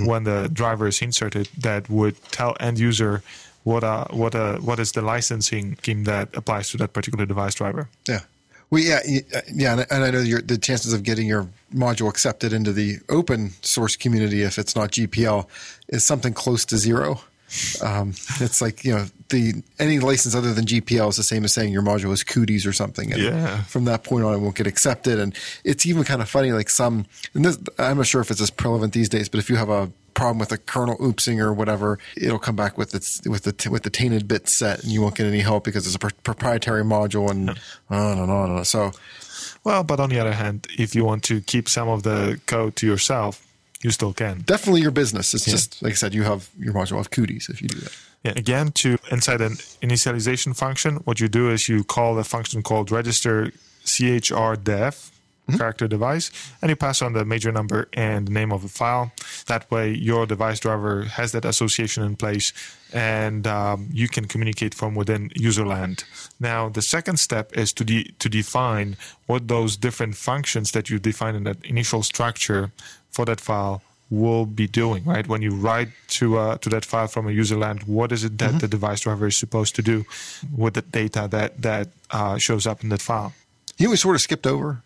when 0.03 0.23
the 0.23 0.49
driver 0.51 0.87
is 0.87 0.99
inserted 1.01 1.47
that 1.61 1.89
would 1.89 2.15
tell 2.31 2.55
end 2.59 2.79
user 2.79 3.21
what 3.63 3.83
uh, 3.83 4.05
what 4.09 4.33
uh, 4.33 4.57
what 4.57 4.79
is 4.79 4.91
the 4.91 5.01
licensing 5.03 5.75
scheme 5.77 6.05
that 6.05 6.35
applies 6.35 6.71
to 6.71 6.77
that 6.77 6.91
particular 6.91 7.25
device 7.27 7.53
driver. 7.53 7.87
yeah. 8.07 8.21
Well, 8.71 8.81
yeah, 8.83 8.99
uh, 9.35 9.41
yeah, 9.51 9.71
and 9.73 9.81
I- 9.81 9.87
and 9.89 10.03
I 10.03 10.11
know 10.11 10.19
your, 10.21 10.41
the 10.41 10.57
chances 10.57 10.93
of 10.93 11.03
getting 11.03 11.27
your 11.27 11.47
module 11.73 12.07
accepted 12.09 12.53
into 12.53 12.71
the 12.71 12.97
open 13.09 13.51
source 13.61 13.95
community, 13.95 14.43
if 14.43 14.57
it's 14.59 14.75
not 14.75 14.91
GPL, 14.91 15.47
is 15.87 16.05
something 16.05 16.33
close 16.33 16.65
to 16.65 16.77
zero. 16.77 17.21
Um, 17.83 18.09
it's 18.39 18.61
like 18.61 18.85
you 18.85 18.93
know 18.93 19.05
the 19.29 19.63
any 19.79 19.97
license 19.97 20.35
other 20.35 20.53
than 20.53 20.65
GPL 20.65 21.09
is 21.09 21.15
the 21.15 21.23
same 21.23 21.43
as 21.43 21.51
saying 21.51 21.73
your 21.73 21.81
module 21.81 22.11
is 22.11 22.23
cooties 22.23 22.63
or 22.67 22.73
something. 22.73 23.11
And 23.11 23.23
Yeah. 23.23 23.63
From 23.63 23.85
that 23.85 24.03
point 24.03 24.23
on, 24.23 24.35
it 24.35 24.37
won't 24.37 24.55
get 24.55 24.67
accepted, 24.67 25.17
and 25.17 25.33
it's 25.63 25.87
even 25.87 26.03
kind 26.03 26.21
of 26.21 26.29
funny. 26.29 26.51
Like 26.51 26.69
some, 26.69 27.07
and 27.33 27.43
this, 27.45 27.57
I'm 27.79 27.97
not 27.97 28.05
sure 28.05 28.21
if 28.21 28.29
it's 28.29 28.39
as 28.41 28.51
prevalent 28.51 28.93
these 28.93 29.09
days, 29.09 29.29
but 29.29 29.39
if 29.39 29.49
you 29.49 29.55
have 29.55 29.69
a 29.69 29.91
problem 30.13 30.39
with 30.39 30.51
a 30.51 30.57
kernel 30.57 30.97
oopsing 30.97 31.39
or 31.39 31.53
whatever, 31.53 31.99
it'll 32.17 32.39
come 32.39 32.55
back 32.55 32.77
with 32.77 32.93
its 32.93 33.21
with 33.25 33.43
the 33.43 33.69
with 33.69 33.83
the 33.83 33.89
tainted 33.89 34.27
bit 34.27 34.47
set, 34.47 34.83
and 34.83 34.91
you 34.91 35.01
won't 35.01 35.15
get 35.15 35.25
any 35.25 35.39
help 35.39 35.63
because 35.63 35.85
it's 35.85 35.95
a 35.95 35.99
pr- 35.99 36.09
proprietary 36.23 36.83
module, 36.83 37.29
and 37.29 37.49
on 37.89 38.17
and 38.17 38.31
on 38.31 38.49
and 38.49 38.59
on. 38.59 38.65
So. 38.65 38.91
Well, 39.63 39.83
but 39.83 39.99
on 39.99 40.09
the 40.09 40.19
other 40.19 40.33
hand, 40.33 40.67
if 40.77 40.95
you 40.95 41.03
want 41.03 41.23
to 41.25 41.41
keep 41.41 41.67
some 41.67 41.89
of 41.89 42.03
the 42.03 42.39
code 42.45 42.77
to 42.77 42.87
yourself, 42.87 43.45
you 43.83 43.91
still 43.91 44.13
can. 44.13 44.41
Definitely 44.41 44.81
your 44.81 44.91
business. 44.91 45.33
It's 45.33 45.45
just 45.45 45.81
like 45.81 45.91
I 45.91 45.95
said, 45.95 46.13
you 46.13 46.23
have 46.23 46.49
your 46.57 46.73
module 46.73 46.99
of 46.99 47.11
cooties 47.11 47.49
if 47.49 47.61
you 47.61 47.67
do 47.67 47.79
that. 47.79 47.97
Yeah, 48.23 48.33
again, 48.35 48.71
to 48.73 48.97
inside 49.11 49.41
an 49.41 49.53
initialization 49.81 50.55
function, 50.55 50.97
what 51.05 51.19
you 51.19 51.29
do 51.29 51.49
is 51.49 51.69
you 51.69 51.83
call 51.83 52.17
a 52.19 52.23
function 52.23 52.61
called 52.61 52.91
register 52.91 53.51
chr 53.85 54.55
dev 55.49 55.59
character 55.59 55.87
device, 55.87 56.31
and 56.61 56.69
you 56.69 56.75
pass 56.75 57.01
on 57.01 57.13
the 57.13 57.25
major 57.25 57.51
number 57.51 57.87
and 57.93 58.27
the 58.27 58.31
name 58.31 58.51
of 58.51 58.61
the 58.61 58.69
file. 58.69 59.11
That 59.47 59.69
way, 59.71 59.91
your 59.91 60.25
device 60.25 60.59
driver 60.59 61.03
has 61.03 61.31
that 61.31 61.45
association 61.45 62.03
in 62.03 62.15
place, 62.15 62.53
and 62.93 63.47
um, 63.47 63.89
you 63.91 64.07
can 64.07 64.25
communicate 64.25 64.73
from 64.73 64.95
within 64.95 65.29
userland. 65.29 66.03
Now, 66.39 66.69
the 66.69 66.81
second 66.81 67.17
step 67.17 67.55
is 67.57 67.73
to 67.73 67.83
de- 67.83 68.11
to 68.19 68.29
define 68.29 68.97
what 69.27 69.47
those 69.47 69.77
different 69.77 70.15
functions 70.15 70.71
that 70.71 70.89
you 70.89 70.99
define 70.99 71.35
in 71.35 71.43
that 71.43 71.63
initial 71.65 72.03
structure 72.03 72.71
for 73.11 73.25
that 73.25 73.41
file 73.41 73.81
will 74.09 74.45
be 74.45 74.67
doing. 74.67 75.03
Right 75.05 75.27
when 75.27 75.41
you 75.41 75.51
write 75.51 75.89
to 76.19 76.37
uh, 76.37 76.57
to 76.57 76.69
that 76.69 76.85
file 76.85 77.07
from 77.07 77.27
a 77.27 77.31
userland, 77.31 77.87
what 77.87 78.11
is 78.11 78.23
it 78.23 78.37
that 78.39 78.59
the 78.59 78.67
device 78.67 79.01
driver 79.01 79.27
is 79.27 79.37
supposed 79.37 79.75
to 79.75 79.81
do 79.81 80.05
with 80.55 80.73
the 80.73 80.81
data 80.81 81.27
that 81.29 81.61
that 81.61 81.89
uh, 82.11 82.37
shows 82.37 82.65
up 82.65 82.83
in 82.83 82.89
that 82.89 83.01
file? 83.01 83.33
You 83.77 83.85
know, 83.85 83.91
we 83.91 83.97
sort 83.97 84.15
of 84.15 84.21
skipped 84.21 84.47
over. 84.47 84.81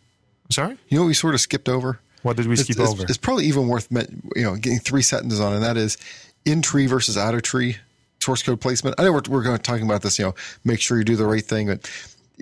Sorry, 0.49 0.77
You 0.89 0.97
know, 0.97 1.03
what 1.03 1.07
we 1.07 1.13
sort 1.13 1.33
of 1.35 1.41
skipped 1.41 1.67
over. 1.69 1.99
what 2.21 2.37
did 2.37 2.47
we 2.47 2.53
It's, 2.53 2.63
skip 2.63 2.75
it's- 2.77 2.89
over? 2.89 3.03
it's 3.03 3.17
probably 3.17 3.45
even 3.45 3.67
worth 3.67 3.87
you 3.91 4.43
know 4.43 4.55
getting 4.55 4.79
three 4.79 5.01
sentences 5.01 5.39
on, 5.39 5.53
and 5.53 5.63
that 5.63 5.77
is 5.77 5.97
in 6.45 6.61
tree 6.61 6.85
versus 6.87 7.17
out 7.17 7.33
of 7.33 7.41
tree 7.41 7.77
source 8.19 8.43
code 8.43 8.61
placement. 8.61 8.95
I 8.99 9.03
know 9.03 9.11
we're, 9.13 9.21
we're 9.29 9.43
going 9.43 9.57
to 9.57 9.61
talking 9.63 9.85
about 9.85 10.01
this. 10.01 10.19
You 10.19 10.25
know, 10.25 10.35
make 10.63 10.79
sure 10.79 10.97
you 10.97 11.03
do 11.03 11.15
the 11.15 11.25
right 11.25 11.43
thing, 11.43 11.67
but 11.67 11.89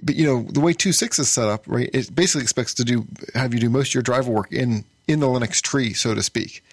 but 0.04 0.16
you 0.16 0.26
know 0.26 0.44
the 0.44 0.60
way 0.60 0.74
two 0.74 0.92
six 0.94 1.20
is 1.20 1.30
set 1.30 1.48
up, 1.48 1.64
right? 1.68 1.90
It 1.94 2.14
basically 2.14 2.42
expects 2.44 2.74
to 2.76 2.84
do 2.84 3.06
have 3.34 3.54
you 3.54 3.60
do 3.60 3.70
most 3.70 3.90
of 3.90 3.94
your 3.96 4.04
driver 4.04 4.32
work 4.32 4.52
in 4.52 4.84
in 5.08 5.20
the 5.20 5.28
Linux 5.28 5.62
tree, 5.62 5.94
so 5.94 6.14
to 6.16 6.22
speak, 6.24 6.64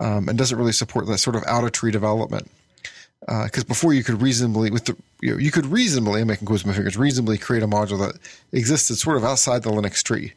um, 0.00 0.28
and 0.28 0.38
doesn't 0.38 0.56
really 0.58 0.72
support 0.72 1.06
that 1.06 1.18
sort 1.18 1.36
of 1.36 1.42
out 1.46 1.64
of 1.64 1.72
tree 1.72 1.90
development. 1.90 2.50
Because 3.26 3.64
before 3.64 3.94
you 3.94 4.04
could 4.04 4.20
reasonably, 4.20 4.70
with 4.70 4.84
the 4.84 4.96
you, 5.22 5.30
know, 5.32 5.38
you 5.38 5.50
could 5.50 5.64
reasonably, 5.66 6.20
I'm 6.20 6.26
making 6.28 6.46
quotes 6.46 6.62
with 6.62 6.72
my 6.72 6.74
fingers, 6.76 6.98
reasonably 6.98 7.38
create 7.38 7.62
a 7.62 7.66
module 7.66 7.98
that 7.98 8.18
existed 8.52 8.96
sort 8.96 9.16
of 9.16 9.24
outside 9.24 9.62
the 9.62 9.70
Linux 9.70 10.02
tree, 10.02 10.34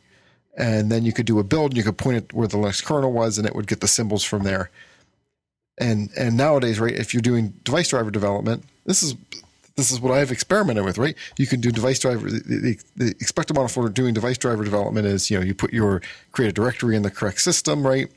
and 0.57 0.91
then 0.91 1.05
you 1.05 1.13
could 1.13 1.27
do 1.27 1.39
a 1.39 1.43
build 1.43 1.71
and 1.71 1.77
you 1.77 1.83
could 1.83 1.97
point 1.97 2.17
it 2.17 2.33
where 2.33 2.47
the 2.47 2.57
Linux 2.57 2.83
kernel 2.83 3.13
was, 3.13 3.37
and 3.37 3.47
it 3.47 3.55
would 3.55 3.67
get 3.67 3.79
the 3.79 3.87
symbols 3.87 4.23
from 4.23 4.43
there. 4.43 4.69
And 5.77 6.09
and 6.17 6.35
nowadays, 6.35 6.79
right, 6.79 6.93
if 6.93 7.13
you're 7.13 7.21
doing 7.21 7.53
device 7.63 7.89
driver 7.89 8.09
development, 8.09 8.63
this 8.85 9.03
is 9.03 9.15
this 9.75 9.91
is 9.91 10.01
what 10.01 10.11
I've 10.11 10.31
experimented 10.31 10.83
with, 10.83 10.97
right? 10.97 11.15
You 11.37 11.45
can 11.45 11.61
do 11.61 11.71
device 11.71 11.99
driver. 11.99 12.31
The, 12.31 12.39
the, 12.39 12.79
the 12.95 13.11
expected 13.21 13.53
model 13.53 13.69
for 13.69 13.87
doing 13.89 14.15
device 14.15 14.39
driver 14.39 14.63
development 14.63 15.05
is, 15.05 15.29
you 15.29 15.37
know, 15.37 15.45
you 15.45 15.53
put 15.53 15.71
your 15.71 16.01
create 16.31 16.49
a 16.49 16.51
directory 16.51 16.95
in 16.95 17.03
the 17.03 17.11
correct 17.11 17.41
system, 17.41 17.85
right? 17.85 18.11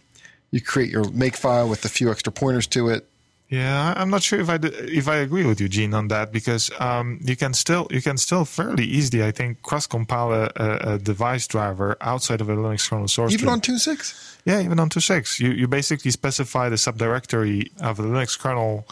You 0.51 0.63
create 0.63 0.91
your 0.91 1.09
make 1.11 1.37
file 1.37 1.69
with 1.69 1.85
a 1.85 1.91
few 1.91 2.11
extra 2.11 2.33
pointers 2.33 2.67
to 2.69 2.89
it. 2.89 3.07
Yeah, 3.51 3.95
I'm 3.97 4.11
not 4.11 4.23
sure 4.23 4.39
if 4.39 4.49
I 4.49 4.59
if 4.63 5.09
I 5.09 5.17
agree 5.17 5.45
with 5.45 5.61
you, 5.61 5.69
Gene, 5.69 5.93
on 5.93 6.07
that 6.09 6.31
because 6.31 6.71
um, 6.79 7.19
you 7.21 7.35
can 7.37 7.53
still 7.53 7.89
you 7.91 8.01
can 8.01 8.17
still 8.17 8.45
fairly 8.45 8.85
easily, 8.85 9.25
I 9.25 9.33
think, 9.33 9.61
cross 9.63 9.89
compile 9.89 10.33
a, 10.33 10.51
a, 10.95 10.99
device 10.99 11.49
driver 11.49 11.97
outside 12.01 12.41
of 12.41 12.49
a 12.49 12.55
Linux 12.55 12.89
kernel 12.89 13.09
source. 13.09 13.33
Even 13.33 13.47
tree. 13.47 13.53
on 13.53 13.61
2.6? 13.61 14.39
yeah, 14.45 14.61
even 14.61 14.79
on 14.79 14.89
2.6, 14.89 15.41
you 15.41 15.51
you 15.51 15.67
basically 15.67 16.13
specify 16.13 16.69
the 16.69 16.77
subdirectory 16.77 17.71
of 17.83 17.97
the 17.97 18.05
Linux 18.05 18.39
kernel 18.39 18.87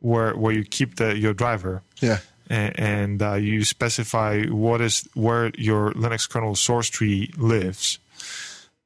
where 0.00 0.34
where 0.36 0.52
you 0.52 0.64
keep 0.64 0.96
the 0.96 1.16
your 1.16 1.32
driver. 1.32 1.82
Yeah. 2.00 2.18
A- 2.50 2.74
And 2.80 3.22
uh, 3.22 3.34
you 3.34 3.62
specify 3.64 4.42
what 4.46 4.80
is 4.80 5.08
where 5.14 5.52
your 5.56 5.92
Linux 5.92 6.28
kernel 6.28 6.56
source 6.56 6.88
tree 6.90 7.30
lives, 7.38 8.00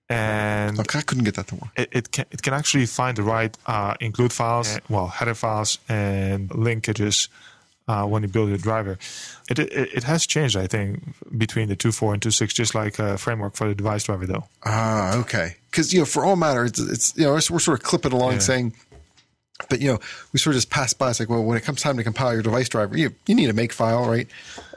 and 0.09 0.79
Okay, 0.79 0.99
I 0.99 1.03
couldn't 1.03 1.25
get 1.25 1.35
that 1.37 1.47
to 1.49 1.55
work. 1.57 1.71
it, 1.77 1.89
it 1.93 2.11
can 2.11 2.27
it 2.31 2.43
can 2.43 2.53
actually 2.55 2.87
find 2.87 3.17
the 3.17 3.23
right 3.23 3.57
uh, 3.67 3.95
include 4.01 4.33
files, 4.33 4.79
well 4.89 5.07
header 5.09 5.35
files 5.35 5.79
and 5.89 6.49
linkages 6.51 7.29
uh, 7.89 8.05
when 8.07 8.23
you 8.23 8.29
build 8.29 8.49
your 8.49 8.59
driver. 8.59 8.99
It, 9.51 9.59
it 9.59 9.73
it 9.73 10.05
has 10.05 10.27
changed, 10.27 10.57
I 10.57 10.67
think, 10.67 11.03
between 11.37 11.69
the 11.69 11.77
2.4 11.77 12.15
and 12.15 12.23
2.6, 12.23 12.55
just 12.55 12.75
like 12.75 12.99
a 12.99 13.17
framework 13.19 13.55
for 13.57 13.69
the 13.69 13.75
device 13.75 14.05
driver, 14.05 14.27
though. 14.27 14.45
Ah, 14.65 15.17
okay. 15.17 15.57
Because 15.71 15.93
you 15.93 16.01
know, 16.01 16.07
for 16.07 16.25
all 16.25 16.37
matter, 16.37 16.65
it's, 16.65 16.79
it's 16.81 17.17
you 17.17 17.25
know, 17.25 17.33
we're 17.33 17.41
sort 17.41 17.79
of 17.79 17.83
clipping 17.85 18.13
along 18.13 18.33
Yeah. 18.35 18.39
saying, 18.39 18.75
but 19.71 19.81
you 19.81 19.93
know, 19.93 20.01
we 20.33 20.39
sort 20.39 20.55
of 20.55 20.59
just 20.59 20.71
pass 20.71 20.93
by. 20.95 21.11
It's 21.11 21.21
like, 21.21 21.29
well, 21.29 21.45
when 21.45 21.57
it 21.57 21.63
comes 21.65 21.81
time 21.83 21.97
to 21.97 22.05
compile 22.05 22.33
your 22.33 22.43
device 22.43 22.69
driver, 22.69 22.97
you 22.97 23.15
you 23.27 23.35
need 23.35 23.49
a 23.51 23.53
make 23.55 23.73
file, 23.73 24.07
right? 24.07 24.29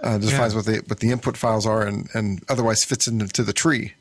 Uh, 0.04 0.18
defines 0.18 0.54
what 0.56 0.66
the 0.66 0.78
what 0.88 1.00
the 1.00 1.12
input 1.12 1.36
files 1.38 1.66
are, 1.66 1.84
and 1.86 2.10
and 2.14 2.44
otherwise 2.50 2.84
fits 2.86 3.08
into 3.08 3.44
the 3.44 3.54
tree. 3.54 3.94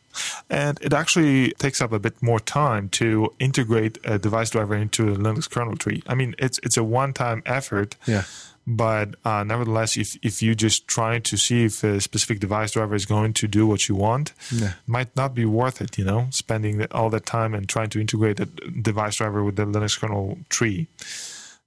And 0.50 0.78
it 0.80 0.92
actually 0.92 1.52
takes 1.58 1.80
up 1.80 1.92
a 1.92 1.98
bit 1.98 2.22
more 2.22 2.40
time 2.40 2.88
to 2.90 3.32
integrate 3.38 3.98
a 4.04 4.18
device 4.18 4.50
driver 4.50 4.74
into 4.76 5.08
a 5.12 5.16
Linux 5.16 5.48
kernel 5.50 5.76
tree. 5.76 6.02
I 6.06 6.14
mean, 6.14 6.34
it's 6.38 6.58
it's 6.62 6.76
a 6.76 6.84
one-time 6.84 7.42
effort. 7.46 7.96
Yeah. 8.06 8.24
But 8.68 9.14
uh, 9.24 9.44
nevertheless, 9.44 9.96
if 9.96 10.16
if 10.22 10.42
you 10.42 10.54
just 10.56 10.88
try 10.88 11.20
to 11.20 11.36
see 11.36 11.64
if 11.66 11.84
a 11.84 12.00
specific 12.00 12.40
device 12.40 12.72
driver 12.72 12.96
is 12.96 13.06
going 13.06 13.32
to 13.34 13.46
do 13.46 13.64
what 13.64 13.88
you 13.88 13.94
want, 13.94 14.32
Yeah. 14.50 14.72
might 14.88 15.14
not 15.14 15.34
be 15.34 15.44
worth 15.44 15.80
it. 15.80 15.96
You 15.98 16.04
know, 16.04 16.26
spending 16.30 16.84
all 16.90 17.08
that 17.10 17.26
time 17.26 17.54
and 17.54 17.68
trying 17.68 17.90
to 17.90 18.00
integrate 18.00 18.40
a 18.40 18.46
device 18.82 19.16
driver 19.16 19.44
with 19.44 19.54
the 19.54 19.66
Linux 19.66 19.96
kernel 20.00 20.38
tree, 20.48 20.88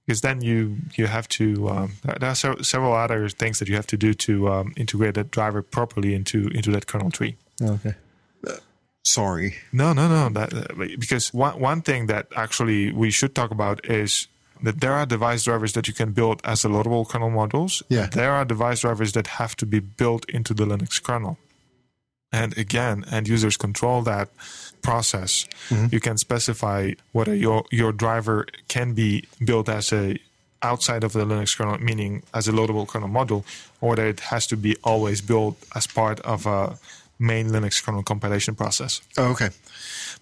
because 0.06 0.20
then 0.20 0.42
you 0.42 0.76
you 0.98 1.06
have 1.06 1.26
to. 1.28 1.70
Um, 1.70 1.92
there 2.20 2.28
are 2.30 2.34
sev- 2.34 2.66
several 2.66 2.92
other 2.92 3.30
things 3.30 3.58
that 3.60 3.68
you 3.68 3.76
have 3.76 3.86
to 3.86 3.96
do 3.96 4.12
to 4.14 4.48
um, 4.52 4.72
integrate 4.76 5.14
that 5.14 5.30
driver 5.30 5.62
properly 5.62 6.12
into 6.14 6.48
into 6.48 6.70
that 6.72 6.86
kernel 6.86 7.10
tree. 7.10 7.34
Okay. 7.62 7.94
Sorry. 9.04 9.56
No, 9.72 9.92
no, 9.92 10.08
no. 10.08 10.28
That, 10.28 10.52
uh, 10.52 10.86
because 10.98 11.32
one 11.32 11.58
one 11.60 11.82
thing 11.82 12.06
that 12.06 12.26
actually 12.36 12.92
we 12.92 13.10
should 13.10 13.34
talk 13.34 13.50
about 13.50 13.84
is 13.86 14.28
that 14.62 14.80
there 14.80 14.92
are 14.92 15.06
device 15.06 15.44
drivers 15.44 15.72
that 15.72 15.88
you 15.88 15.94
can 15.94 16.12
build 16.12 16.40
as 16.44 16.64
a 16.64 16.68
loadable 16.68 17.08
kernel 17.08 17.30
modules. 17.30 17.82
Yeah. 17.88 18.06
There 18.06 18.32
are 18.32 18.44
device 18.44 18.80
drivers 18.80 19.12
that 19.12 19.26
have 19.26 19.56
to 19.56 19.66
be 19.66 19.80
built 19.80 20.28
into 20.28 20.52
the 20.54 20.64
Linux 20.64 21.02
kernel. 21.02 21.38
And 22.32 22.56
again, 22.56 23.04
end 23.10 23.26
users 23.26 23.56
control 23.56 24.02
that 24.02 24.28
process. 24.82 25.46
You 25.90 26.00
can 26.00 26.16
specify 26.16 26.92
whether 27.12 27.34
your 27.34 27.64
your 27.70 27.92
driver 27.92 28.46
can 28.68 28.94
be 28.94 29.24
built 29.44 29.68
as 29.68 29.92
a 29.92 30.18
outside 30.62 31.04
of 31.04 31.12
the 31.12 31.24
Linux 31.24 31.56
kernel, 31.56 31.78
meaning 31.78 32.22
as 32.34 32.46
a 32.46 32.52
loadable 32.52 32.86
kernel 32.86 33.08
module, 33.08 33.44
or 33.80 33.96
that 33.96 34.06
it 34.06 34.20
has 34.20 34.46
to 34.48 34.56
be 34.56 34.76
always 34.84 35.20
built 35.20 35.56
as 35.74 35.86
part 35.86 36.20
of 36.20 36.46
a 36.46 36.78
main 37.20 37.48
Linux 37.50 37.80
kernel 37.84 38.02
compilation 38.02 38.54
process. 38.56 39.00
Oh, 39.16 39.30
okay. 39.32 39.50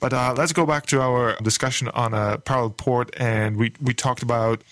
But 0.01 0.13
uh, 0.13 0.35
let's 0.37 0.53
go 0.53 0.67
back 0.67 0.87
to 0.87 1.01
our 1.01 1.37
discussion 1.43 1.89
on 1.89 2.13
a 2.15 2.39
parallel 2.39 2.71
port, 2.71 3.15
and 3.17 3.57
we 3.57 3.73
we 3.81 3.95
talked 3.95 4.23
about 4.23 4.63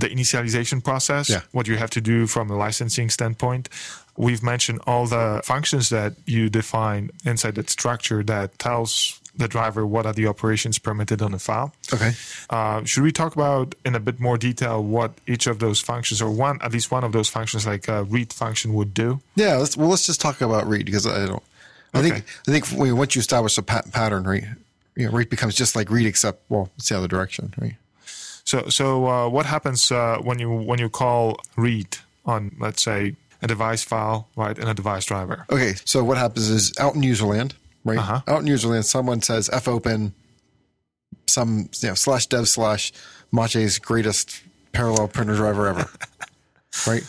the 0.00 0.08
initialization 0.08 0.82
process, 0.82 1.28
Yeah. 1.28 1.40
what 1.52 1.66
you 1.68 1.76
have 1.78 1.90
to 1.90 2.00
do 2.00 2.26
from 2.26 2.50
a 2.50 2.56
licensing 2.56 3.10
standpoint. 3.10 3.68
We've 4.16 4.42
mentioned 4.42 4.80
all 4.86 5.06
the 5.06 5.40
functions 5.44 5.88
that 5.90 6.12
you 6.26 6.48
define 6.50 7.10
inside 7.24 7.54
that 7.54 7.70
structure 7.70 8.22
that 8.24 8.58
tells 8.58 9.20
the 9.36 9.48
driver 9.48 9.86
what 9.86 10.06
are 10.06 10.12
the 10.12 10.26
operations 10.26 10.78
permitted 10.78 11.20
on 11.22 11.32
the 11.32 11.38
file. 11.38 11.72
Okay. 11.92 12.12
Uh, 12.50 12.82
should 12.84 13.02
we 13.02 13.12
talk 13.12 13.34
about 13.36 13.74
in 13.84 13.94
a 13.94 14.00
bit 14.00 14.18
more 14.20 14.38
detail 14.38 14.82
what 14.82 15.12
each 15.26 15.46
of 15.46 15.58
those 15.58 15.80
functions, 15.80 16.22
or 16.22 16.30
one 16.30 16.58
at 16.62 16.72
least 16.72 16.90
one 16.90 17.04
of 17.04 17.12
those 17.12 17.28
functions, 17.28 17.66
like 17.66 17.88
a 17.88 18.04
read 18.04 18.32
function, 18.32 18.72
would 18.74 18.94
do? 18.94 19.20
Yeah. 19.34 19.56
Let's 19.56 19.76
well, 19.76 19.88
let's 19.88 20.06
just 20.06 20.20
talk 20.20 20.40
about 20.40 20.66
read 20.66 20.86
because 20.86 21.06
I 21.06 21.26
don't. 21.26 21.42
I 21.94 21.98
Okay. 22.00 22.10
think 22.10 22.24
I 22.48 22.50
think 22.50 22.66
when, 22.68 22.96
once 22.96 23.14
you 23.14 23.20
establish 23.20 23.56
a 23.58 23.62
pat- 23.62 23.92
pattern, 23.92 24.24
right, 24.24 24.44
you 24.96 25.06
know, 25.06 25.12
read 25.12 25.30
becomes 25.30 25.54
just 25.54 25.76
like 25.76 25.90
read, 25.90 26.06
except 26.06 26.42
well, 26.48 26.70
it's 26.76 26.88
the 26.88 26.96
other 26.98 27.08
direction, 27.08 27.52
right? 27.60 27.76
So, 28.44 28.68
so 28.68 29.06
uh, 29.08 29.28
what 29.28 29.46
happens 29.46 29.90
uh, 29.90 30.18
when 30.22 30.38
you 30.38 30.50
when 30.52 30.78
you 30.78 30.88
call 30.88 31.40
read 31.56 31.98
on, 32.24 32.54
let's 32.60 32.82
say, 32.82 33.16
a 33.42 33.46
device 33.46 33.82
file, 33.82 34.28
right, 34.36 34.56
in 34.58 34.68
a 34.68 34.74
device 34.74 35.04
driver? 35.04 35.44
Okay, 35.50 35.74
so 35.84 36.02
what 36.04 36.16
happens 36.16 36.48
is 36.50 36.72
out 36.78 36.94
in 36.94 37.02
userland, 37.02 37.52
right? 37.86 37.98
Uh-huh. 37.98 38.20
Out 38.26 38.40
in 38.42 38.46
userland, 38.48 38.84
someone 38.84 39.22
says 39.22 39.48
f 39.52 39.66
open 39.68 40.12
some 41.26 41.68
you 41.80 41.88
know 41.88 41.94
slash 41.94 42.26
dev 42.26 42.48
slash 42.48 42.92
Maciej's 43.32 43.78
greatest 43.78 44.42
parallel 44.72 45.08
printer 45.08 45.34
driver 45.34 45.66
ever, 45.68 45.88
right? 46.86 47.02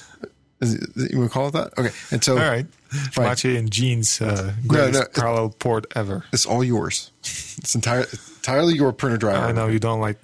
Is 0.60 0.74
you 0.96 1.24
to 1.24 1.30
call 1.30 1.50
it 1.50 1.52
that? 1.52 1.78
Okay, 1.78 1.92
and 2.12 2.24
so 2.24 2.34
All 2.38 2.50
right, 2.50 2.66
Fine. 3.12 3.26
Mache 3.26 3.46
and 3.46 3.70
Gene's 3.70 4.20
uh, 4.22 4.54
greatest 4.66 4.94
no, 4.94 5.02
it- 5.02 5.14
parallel 5.14 5.50
port 5.50 5.86
ever. 5.96 6.24
it's 6.34 6.46
all 6.48 6.64
yours. 6.64 7.12
It's 7.22 7.76
entire, 7.76 8.06
entirely 8.38 8.74
your 8.76 8.92
printer 8.92 9.18
driver. 9.18 9.46
I 9.46 9.52
know 9.52 9.68
you 9.68 9.78
don't 9.80 10.00
like 10.00 10.18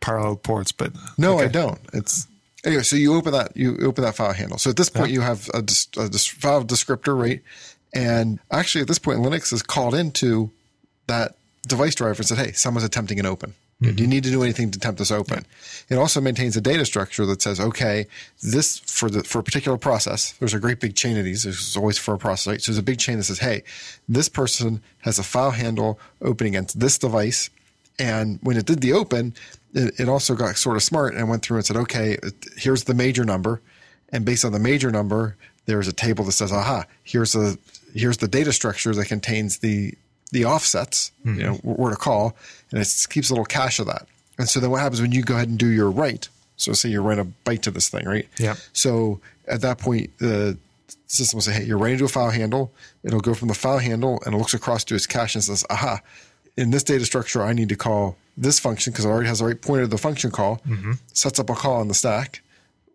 parallel 0.00 0.36
ports, 0.36 0.72
but 0.72 0.92
No, 1.16 1.38
I 1.38 1.48
don't. 1.48 1.78
It's 1.94 2.26
anyway. 2.64 2.82
So 2.82 2.96
you 2.96 3.14
open 3.14 3.32
that 3.32 3.56
you 3.56 3.78
open 3.82 4.04
that 4.04 4.14
file 4.14 4.32
handle. 4.34 4.58
So 4.58 4.68
at 4.70 4.76
this 4.76 4.90
point, 4.90 5.10
you 5.10 5.22
have 5.22 5.48
a, 5.54 5.62
dis, 5.62 5.88
a 5.96 6.10
file 6.10 6.64
descriptor, 6.64 7.18
right? 7.18 7.40
And 7.94 8.38
actually, 8.50 8.82
at 8.82 8.88
this 8.88 8.98
point, 8.98 9.20
Linux 9.20 9.52
is 9.52 9.62
called 9.62 9.94
into 9.94 10.50
that 11.06 11.36
device 11.66 11.94
driver 11.94 12.18
and 12.18 12.26
said, 12.26 12.38
"Hey, 12.38 12.52
someone's 12.52 12.84
attempting 12.84 13.18
an 13.18 13.26
open. 13.26 13.54
Do 13.80 13.88
you 13.88 13.94
mm-hmm. 13.94 14.10
need 14.10 14.24
to 14.24 14.30
do 14.30 14.42
anything 14.42 14.70
to 14.72 14.76
attempt 14.76 14.98
this 14.98 15.10
open?" 15.10 15.46
It 15.88 15.96
also 15.96 16.20
maintains 16.20 16.56
a 16.56 16.60
data 16.60 16.84
structure 16.84 17.24
that 17.26 17.40
says, 17.40 17.60
"Okay, 17.60 18.06
this 18.42 18.78
for 18.78 19.08
the 19.08 19.24
for 19.24 19.38
a 19.38 19.42
particular 19.42 19.78
process. 19.78 20.32
There's 20.32 20.54
a 20.54 20.60
great 20.60 20.80
big 20.80 20.96
chain 20.96 21.16
of 21.16 21.24
these. 21.24 21.44
There's 21.44 21.76
always 21.76 21.98
for 21.98 22.14
a 22.14 22.18
process. 22.18 22.46
Right? 22.46 22.60
So 22.60 22.72
there's 22.72 22.78
a 22.78 22.82
big 22.82 22.98
chain 22.98 23.16
that 23.18 23.24
says, 23.24 23.38
"Hey, 23.38 23.64
this 24.08 24.28
person 24.28 24.82
has 25.00 25.18
a 25.18 25.22
file 25.22 25.52
handle 25.52 25.98
open 26.20 26.46
against 26.46 26.78
this 26.80 26.98
device." 26.98 27.50
And 27.98 28.38
when 28.42 28.56
it 28.56 28.66
did 28.66 28.80
the 28.80 28.92
open, 28.92 29.34
it, 29.74 29.98
it 30.00 30.08
also 30.08 30.34
got 30.34 30.56
sort 30.56 30.76
of 30.76 30.82
smart 30.82 31.14
and 31.14 31.28
went 31.28 31.42
through 31.42 31.58
and 31.58 31.66
said, 31.66 31.76
okay, 31.76 32.18
here's 32.56 32.84
the 32.84 32.94
major 32.94 33.24
number. 33.24 33.60
And 34.10 34.24
based 34.24 34.44
on 34.44 34.52
the 34.52 34.58
major 34.58 34.90
number, 34.90 35.36
there's 35.66 35.88
a 35.88 35.92
table 35.92 36.24
that 36.24 36.32
says, 36.32 36.52
aha, 36.52 36.84
here's 37.02 37.32
the 37.32 37.58
here's 37.94 38.18
the 38.18 38.28
data 38.28 38.52
structure 38.52 38.94
that 38.94 39.06
contains 39.06 39.58
the 39.58 39.94
the 40.30 40.44
offsets, 40.44 41.10
mm-hmm. 41.24 41.40
you 41.40 41.46
know, 41.46 41.54
where 41.62 41.90
to 41.90 41.96
call, 41.96 42.36
and 42.70 42.80
it 42.80 43.06
keeps 43.08 43.30
a 43.30 43.32
little 43.32 43.46
cache 43.46 43.78
of 43.78 43.86
that. 43.86 44.06
And 44.38 44.48
so 44.48 44.60
then 44.60 44.70
what 44.70 44.80
happens 44.80 45.00
when 45.00 45.12
you 45.12 45.22
go 45.22 45.34
ahead 45.34 45.48
and 45.48 45.58
do 45.58 45.68
your 45.68 45.90
write? 45.90 46.28
So 46.56 46.72
say 46.72 46.90
you 46.90 47.00
write 47.00 47.18
a 47.18 47.24
byte 47.44 47.62
to 47.62 47.70
this 47.70 47.88
thing, 47.88 48.06
right? 48.06 48.28
Yeah. 48.38 48.56
So 48.72 49.20
at 49.46 49.62
that 49.62 49.78
point, 49.78 50.16
the 50.18 50.58
system 51.06 51.38
will 51.38 51.42
say, 51.42 51.52
hey, 51.52 51.64
you're 51.64 51.78
writing 51.78 51.98
to 51.98 52.04
a 52.04 52.08
file 52.08 52.30
handle. 52.30 52.72
It'll 53.02 53.20
go 53.20 53.34
from 53.34 53.48
the 53.48 53.54
file 53.54 53.78
handle 53.78 54.20
and 54.24 54.34
it 54.34 54.38
looks 54.38 54.54
across 54.54 54.84
to 54.84 54.94
its 54.94 55.06
cache 55.06 55.34
and 55.34 55.42
says, 55.42 55.64
aha, 55.70 56.00
in 56.56 56.70
this 56.70 56.82
data 56.82 57.04
structure, 57.04 57.42
I 57.42 57.52
need 57.52 57.68
to 57.70 57.76
call 57.76 58.16
this 58.36 58.58
function 58.58 58.92
because 58.92 59.04
it 59.04 59.08
already 59.08 59.28
has 59.28 59.38
the 59.38 59.46
right 59.46 59.60
pointer 59.60 59.84
to 59.84 59.88
the 59.88 59.98
function 59.98 60.30
call, 60.30 60.60
mm-hmm. 60.66 60.92
sets 61.12 61.38
up 61.38 61.50
a 61.50 61.54
call 61.54 61.80
on 61.80 61.88
the 61.88 61.94
stack 61.94 62.42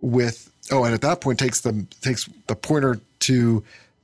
with, 0.01 0.51
oh, 0.71 0.83
and 0.83 0.93
at 0.93 1.01
that 1.01 1.21
point 1.21 1.39
takes 1.39 1.61
the, 1.61 1.85
takes 2.01 2.29
the 2.47 2.55
pointer 2.55 2.99
to 3.19 3.63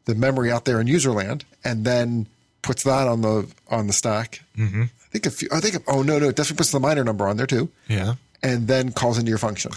the 0.10 0.15
memory 0.15 0.52
out 0.52 0.65
there 0.65 0.82
in 0.82 0.88
user 0.88 1.12
land 1.12 1.45
and 1.63 1.86
then 1.86 2.28
puts 2.62 2.84
that 2.84 3.08
on 3.08 3.22
the, 3.22 3.48
on 3.69 3.88
the 3.88 3.93
stack. 3.93 4.41
Mm-hmm. 4.58 4.84
I 4.84 5.12
think 5.12 5.26
a 5.26 5.32
few, 5.32 5.48
I 5.52 5.60
think, 5.60 5.84
oh, 5.88 6.02
no, 6.02 6.19
no, 6.19 6.30
it 6.30 6.36
definitely 6.36 6.58
puts 6.58 6.72
the 6.72 6.80
minor 6.80 7.04
number 7.04 7.28
on 7.28 7.38
there 7.38 7.48
too. 7.48 7.69
Yeah. 7.88 8.15
And 8.43 8.67
then 8.67 8.91
calls 8.91 9.17
into 9.17 9.30
your 9.30 9.38
function. 9.38 9.72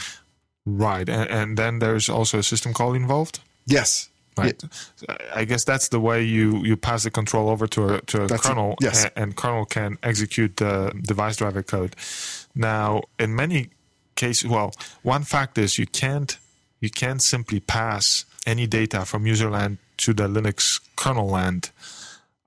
Right. 0.64 1.09
And, 1.09 1.31
and 1.31 1.57
then 1.57 1.79
there's 1.79 2.09
also 2.09 2.38
a 2.38 2.42
system 2.42 2.73
call 2.73 2.95
involved? 2.95 3.40
Yes 3.66 4.09
right? 4.37 4.62
Yeah. 5.09 5.16
I 5.35 5.45
guess 5.45 5.64
that's 5.64 5.88
the 5.88 6.01
way 6.01 6.23
you, 6.23 6.64
you 6.64 6.77
pass 6.77 7.05
the 7.05 7.11
control 7.11 7.49
over 7.49 7.66
to 7.68 7.97
a, 7.97 8.01
to 8.03 8.25
a 8.25 8.38
kernel, 8.38 8.77
yes. 8.81 9.05
and, 9.05 9.12
and, 9.16 9.37
kernel 9.37 9.64
can 9.64 9.99
execute 10.03 10.57
the 10.57 10.92
device 11.03 11.37
driver 11.37 11.62
code. 11.62 11.97
Now, 12.55 13.03
in 13.18 13.35
many 13.35 13.68
cases, 14.14 14.49
well, 14.49 14.73
one 15.03 15.25
fact 15.25 15.59
is 15.59 15.79
you 15.79 15.87
can't 15.87 16.37
you 16.81 16.90
can't 16.90 17.23
simply 17.23 17.61
pass 17.61 18.25
any 18.47 18.66
data 18.66 19.05
from 19.05 19.27
user 19.27 19.49
land 19.51 19.79
to 19.98 20.12
the 20.12 20.28
Linux 20.28 20.81
kernel 20.96 21.28
land, 21.28 21.70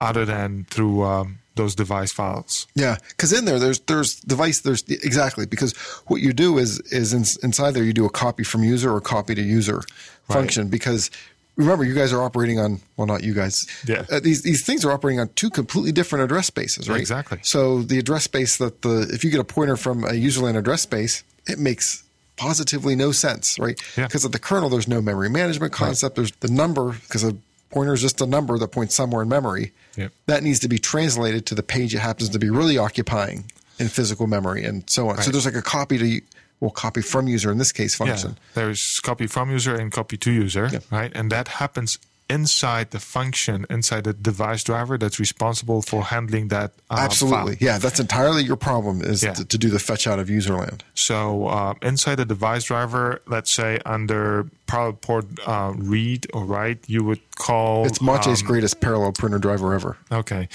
other 0.02 0.26
than 0.26 0.66
through 0.70 1.04
um, 1.04 1.40
those 1.56 1.76
device 1.76 2.12
files. 2.12 2.68
Yeah, 2.76 2.98
because 3.10 3.34
in 3.34 3.46
there, 3.46 3.60
there's 3.60 3.80
there's 3.82 4.20
device 4.22 4.62
there's 4.62 4.84
exactly 4.84 5.46
because 5.46 5.74
what 6.08 6.22
you 6.22 6.34
do 6.34 6.58
is 6.58 6.80
is 6.92 7.14
in, 7.14 7.24
inside 7.44 7.72
there 7.72 7.84
you 7.84 7.94
do 7.94 8.06
a 8.06 8.10
copy 8.10 8.44
from 8.44 8.64
user 8.64 8.94
or 8.94 9.02
copy 9.02 9.36
to 9.36 9.42
user 9.42 9.78
right. 9.78 9.84
function 10.28 10.70
because 10.70 11.10
remember 11.56 11.84
you 11.86 11.96
guys 11.96 12.12
are 12.12 12.22
operating 12.22 12.60
on 12.60 12.82
well 12.98 13.08
not 13.08 13.24
you 13.24 13.34
guys 13.34 13.66
yeah 13.88 14.06
uh, 14.12 14.20
these 14.20 14.42
these 14.42 14.66
things 14.66 14.84
are 14.84 14.92
operating 14.92 15.20
on 15.20 15.30
two 15.36 15.50
completely 15.50 15.92
different 15.92 16.24
address 16.24 16.48
spaces 16.48 16.90
right 16.90 17.00
exactly 17.00 17.40
so 17.42 17.82
the 17.82 17.98
address 17.98 18.24
space 18.24 18.58
that 18.58 18.82
the 18.82 19.08
if 19.14 19.24
you 19.24 19.32
get 19.32 19.40
a 19.40 19.44
pointer 19.46 19.78
from 19.78 20.04
a 20.04 20.12
userland 20.12 20.58
address 20.58 20.82
space 20.82 21.24
it 21.48 21.58
makes 21.58 22.04
positively 22.38 22.96
no 22.96 23.12
sense 23.12 23.58
right 23.60 23.80
yeah. 23.98 24.06
because 24.08 24.26
at 24.26 24.32
the 24.32 24.40
kernel 24.40 24.70
there's 24.70 24.88
no 24.88 25.02
memory 25.02 25.30
management 25.30 25.72
concept 25.72 26.18
right. 26.18 26.24
there's 26.24 26.32
the 26.40 26.52
number 26.52 26.94
because 26.94 27.24
a 27.24 27.36
pointer 27.72 27.94
is 27.94 28.02
just 28.02 28.22
a 28.22 28.26
number 28.26 28.58
that 28.58 28.70
points 28.70 28.96
somewhere 28.96 29.22
in 29.22 29.30
memory 29.30 29.72
yep. 29.96 30.12
that 30.28 30.44
needs 30.44 30.60
to 30.60 30.68
be 30.68 30.78
translated 30.78 31.46
to 31.46 31.56
the 31.56 31.64
page 31.64 31.94
it 31.96 32.00
happens 32.00 32.30
to 32.30 32.40
be 32.40 32.50
really 32.50 32.78
occupying 32.78 33.46
in 33.80 33.88
physical 33.88 34.28
memory 34.28 34.64
and 34.64 34.90
so 34.90 35.10
on 35.10 35.16
right. 35.16 35.26
so 35.26 35.32
there's 35.32 35.46
like 35.46 35.56
a 35.56 35.62
copy 35.62 35.98
to 35.98 36.22
well, 36.60 36.72
copy 36.72 37.02
from 37.02 37.28
user 37.28 37.52
in 37.52 37.58
this 37.58 37.72
case 37.72 37.96
function. 37.96 38.32
Yeah, 38.32 38.64
there's 38.64 39.00
copy 39.04 39.28
from 39.28 39.52
user 39.52 39.76
and 39.76 39.92
copy 39.92 40.18
to 40.18 40.32
user, 40.32 40.70
yeah. 40.72 40.80
right? 40.90 41.12
And 41.14 41.32
that 41.32 41.48
happens 41.50 42.00
inside 42.30 42.92
the 42.92 43.00
function, 43.00 43.66
inside 43.70 44.04
the 44.04 44.14
device 44.14 44.64
driver 44.64 44.98
that's 44.98 45.20
responsible 45.20 45.82
for 45.82 46.04
handling 46.04 46.48
that. 46.50 46.72
Uh, 46.90 46.98
Absolutely. 47.00 47.56
File. 47.56 47.68
Yeah, 47.68 47.78
that's 47.78 48.00
entirely 48.00 48.44
your 48.44 48.56
problem 48.56 49.02
is 49.02 49.24
yeah. 49.24 49.34
to, 49.34 49.46
to, 49.46 49.58
do 49.58 49.70
the 49.70 49.80
fetch 49.80 50.08
out 50.08 50.20
of 50.20 50.28
userland. 50.28 50.82
So 50.94 51.48
uh, 51.48 51.74
inside 51.82 52.16
the 52.16 52.26
device 52.26 52.66
driver, 52.66 53.22
let's 53.28 53.52
say 53.52 53.80
under 53.86 54.48
parallel 54.68 54.94
port 54.94 55.26
uh, 55.46 55.74
read 55.76 56.28
or 56.34 56.46
write, 56.46 56.80
you 56.88 57.04
would 57.04 57.22
call. 57.36 57.86
It's 57.86 58.00
Maciej's 58.00 58.42
um, 58.42 58.48
greatest 58.48 58.82
parallel 58.82 59.12
printer 59.12 59.40
driver 59.40 59.74
ever. 59.74 59.98
Okay. 60.12 60.50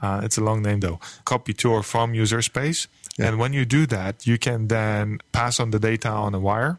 Uh, 0.00 0.20
it's 0.24 0.38
a 0.38 0.40
long 0.40 0.62
name 0.62 0.80
though. 0.80 0.98
Copy 1.24 1.52
to 1.54 1.72
or 1.72 1.82
from 1.82 2.14
user 2.14 2.40
space. 2.42 2.88
Yeah. 3.18 3.28
And 3.28 3.38
when 3.38 3.52
you 3.52 3.64
do 3.64 3.86
that, 3.86 4.26
you 4.26 4.38
can 4.38 4.68
then 4.68 5.18
pass 5.32 5.60
on 5.60 5.70
the 5.70 5.78
data 5.78 6.08
on 6.08 6.34
a 6.34 6.40
wire, 6.40 6.78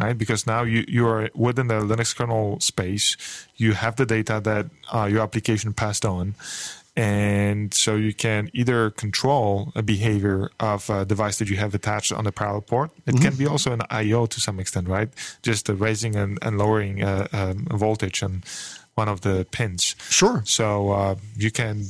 right? 0.00 0.16
Because 0.16 0.46
now 0.46 0.62
you, 0.62 0.84
you 0.88 1.06
are 1.06 1.30
within 1.34 1.68
the 1.68 1.80
Linux 1.80 2.16
kernel 2.16 2.58
space. 2.60 3.16
You 3.56 3.72
have 3.72 3.96
the 3.96 4.06
data 4.06 4.40
that 4.42 4.66
uh, 4.92 5.04
your 5.04 5.20
application 5.20 5.72
passed 5.72 6.04
on. 6.04 6.34
And 6.96 7.72
so 7.72 7.94
you 7.94 8.12
can 8.12 8.50
either 8.52 8.90
control 8.90 9.72
a 9.76 9.82
behavior 9.82 10.50
of 10.58 10.90
a 10.90 11.04
device 11.04 11.38
that 11.38 11.48
you 11.48 11.56
have 11.56 11.74
attached 11.74 12.12
on 12.12 12.24
the 12.24 12.32
parallel 12.32 12.62
port. 12.62 12.90
It 13.06 13.14
mm-hmm. 13.14 13.24
can 13.24 13.34
be 13.36 13.46
also 13.46 13.72
an 13.72 13.82
IO 13.90 14.26
to 14.26 14.40
some 14.40 14.58
extent, 14.58 14.88
right? 14.88 15.08
Just 15.42 15.66
the 15.66 15.74
raising 15.74 16.16
and, 16.16 16.38
and 16.42 16.58
lowering 16.58 17.02
uh, 17.02 17.28
um, 17.32 17.66
voltage 17.70 18.22
on 18.22 18.42
one 18.96 19.08
of 19.08 19.20
the 19.20 19.46
pins. 19.50 19.94
Sure. 20.10 20.42
So 20.44 20.90
uh, 20.90 21.14
you 21.36 21.50
can 21.50 21.86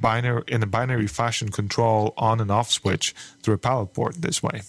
binary 0.00 0.42
in 0.48 0.62
a 0.62 0.66
binary 0.66 1.06
fashion 1.06 1.50
control 1.50 2.14
on 2.16 2.40
and 2.40 2.50
off 2.50 2.70
switch 2.70 3.14
through 3.42 3.54
a 3.54 3.58
parallel 3.58 3.86
port 3.86 4.14
this 4.22 4.42
way. 4.42 4.62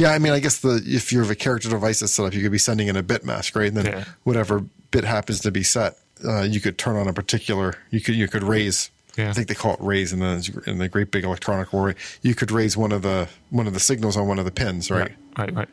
Yeah, 0.00 0.12
I 0.12 0.18
mean, 0.18 0.32
I 0.32 0.40
guess 0.40 0.60
the 0.60 0.82
if 0.86 1.12
you 1.12 1.20
have 1.20 1.30
a 1.30 1.34
character 1.34 1.68
device 1.68 2.00
that's 2.00 2.12
set 2.12 2.24
up, 2.24 2.32
you 2.32 2.40
could 2.40 2.52
be 2.52 2.58
sending 2.58 2.88
in 2.88 2.96
a 2.96 3.02
bit 3.02 3.22
mask, 3.22 3.54
right? 3.54 3.68
And 3.68 3.76
then 3.76 3.86
yeah. 3.86 4.04
whatever 4.24 4.60
bit 4.90 5.04
happens 5.04 5.40
to 5.40 5.50
be 5.50 5.62
set, 5.62 5.98
uh, 6.24 6.40
you 6.42 6.58
could 6.58 6.78
turn 6.78 6.96
on 6.96 7.06
a 7.06 7.12
particular. 7.12 7.74
You 7.90 8.00
could 8.00 8.14
you 8.14 8.26
could 8.26 8.42
raise. 8.42 8.90
Yeah. 9.18 9.28
I 9.28 9.32
think 9.34 9.48
they 9.48 9.54
call 9.54 9.74
it 9.74 9.80
raise 9.82 10.14
in 10.14 10.20
the 10.20 10.62
in 10.66 10.78
the 10.78 10.88
great 10.88 11.10
big 11.10 11.24
electronic 11.24 11.74
war. 11.74 11.94
You 12.22 12.34
could 12.34 12.50
raise 12.50 12.78
one 12.78 12.92
of 12.92 13.02
the 13.02 13.28
one 13.50 13.66
of 13.66 13.74
the 13.74 13.80
signals 13.80 14.16
on 14.16 14.26
one 14.26 14.38
of 14.38 14.46
the 14.46 14.50
pins, 14.50 14.90
right? 14.90 15.10
Yeah, 15.10 15.42
right, 15.42 15.54
right. 15.54 15.68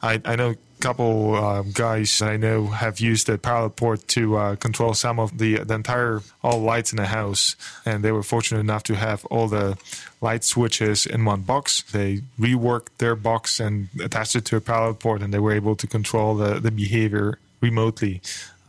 I, 0.00 0.22
I 0.24 0.36
know 0.36 0.54
couple 0.80 1.34
uh, 1.34 1.62
guys 1.62 2.22
I 2.22 2.36
know 2.36 2.66
have 2.66 3.00
used 3.00 3.26
the 3.26 3.38
parallel 3.38 3.70
port 3.70 4.06
to 4.08 4.36
uh, 4.36 4.56
control 4.56 4.94
some 4.94 5.18
of 5.18 5.38
the 5.38 5.58
the 5.64 5.74
entire 5.74 6.22
all 6.42 6.60
lights 6.60 6.92
in 6.92 6.96
the 6.96 7.06
house, 7.06 7.56
and 7.84 8.04
they 8.04 8.12
were 8.12 8.22
fortunate 8.22 8.60
enough 8.60 8.82
to 8.84 8.94
have 8.94 9.24
all 9.26 9.48
the 9.48 9.78
light 10.20 10.44
switches 10.44 11.06
in 11.06 11.24
one 11.24 11.42
box. 11.42 11.82
They 11.92 12.22
reworked 12.38 12.98
their 12.98 13.16
box 13.16 13.60
and 13.60 13.88
attached 14.00 14.36
it 14.36 14.44
to 14.46 14.56
a 14.56 14.60
parallel 14.60 14.94
port, 14.94 15.22
and 15.22 15.32
they 15.32 15.38
were 15.38 15.52
able 15.52 15.76
to 15.76 15.86
control 15.86 16.34
the, 16.36 16.60
the 16.60 16.70
behavior 16.70 17.38
remotely, 17.60 18.20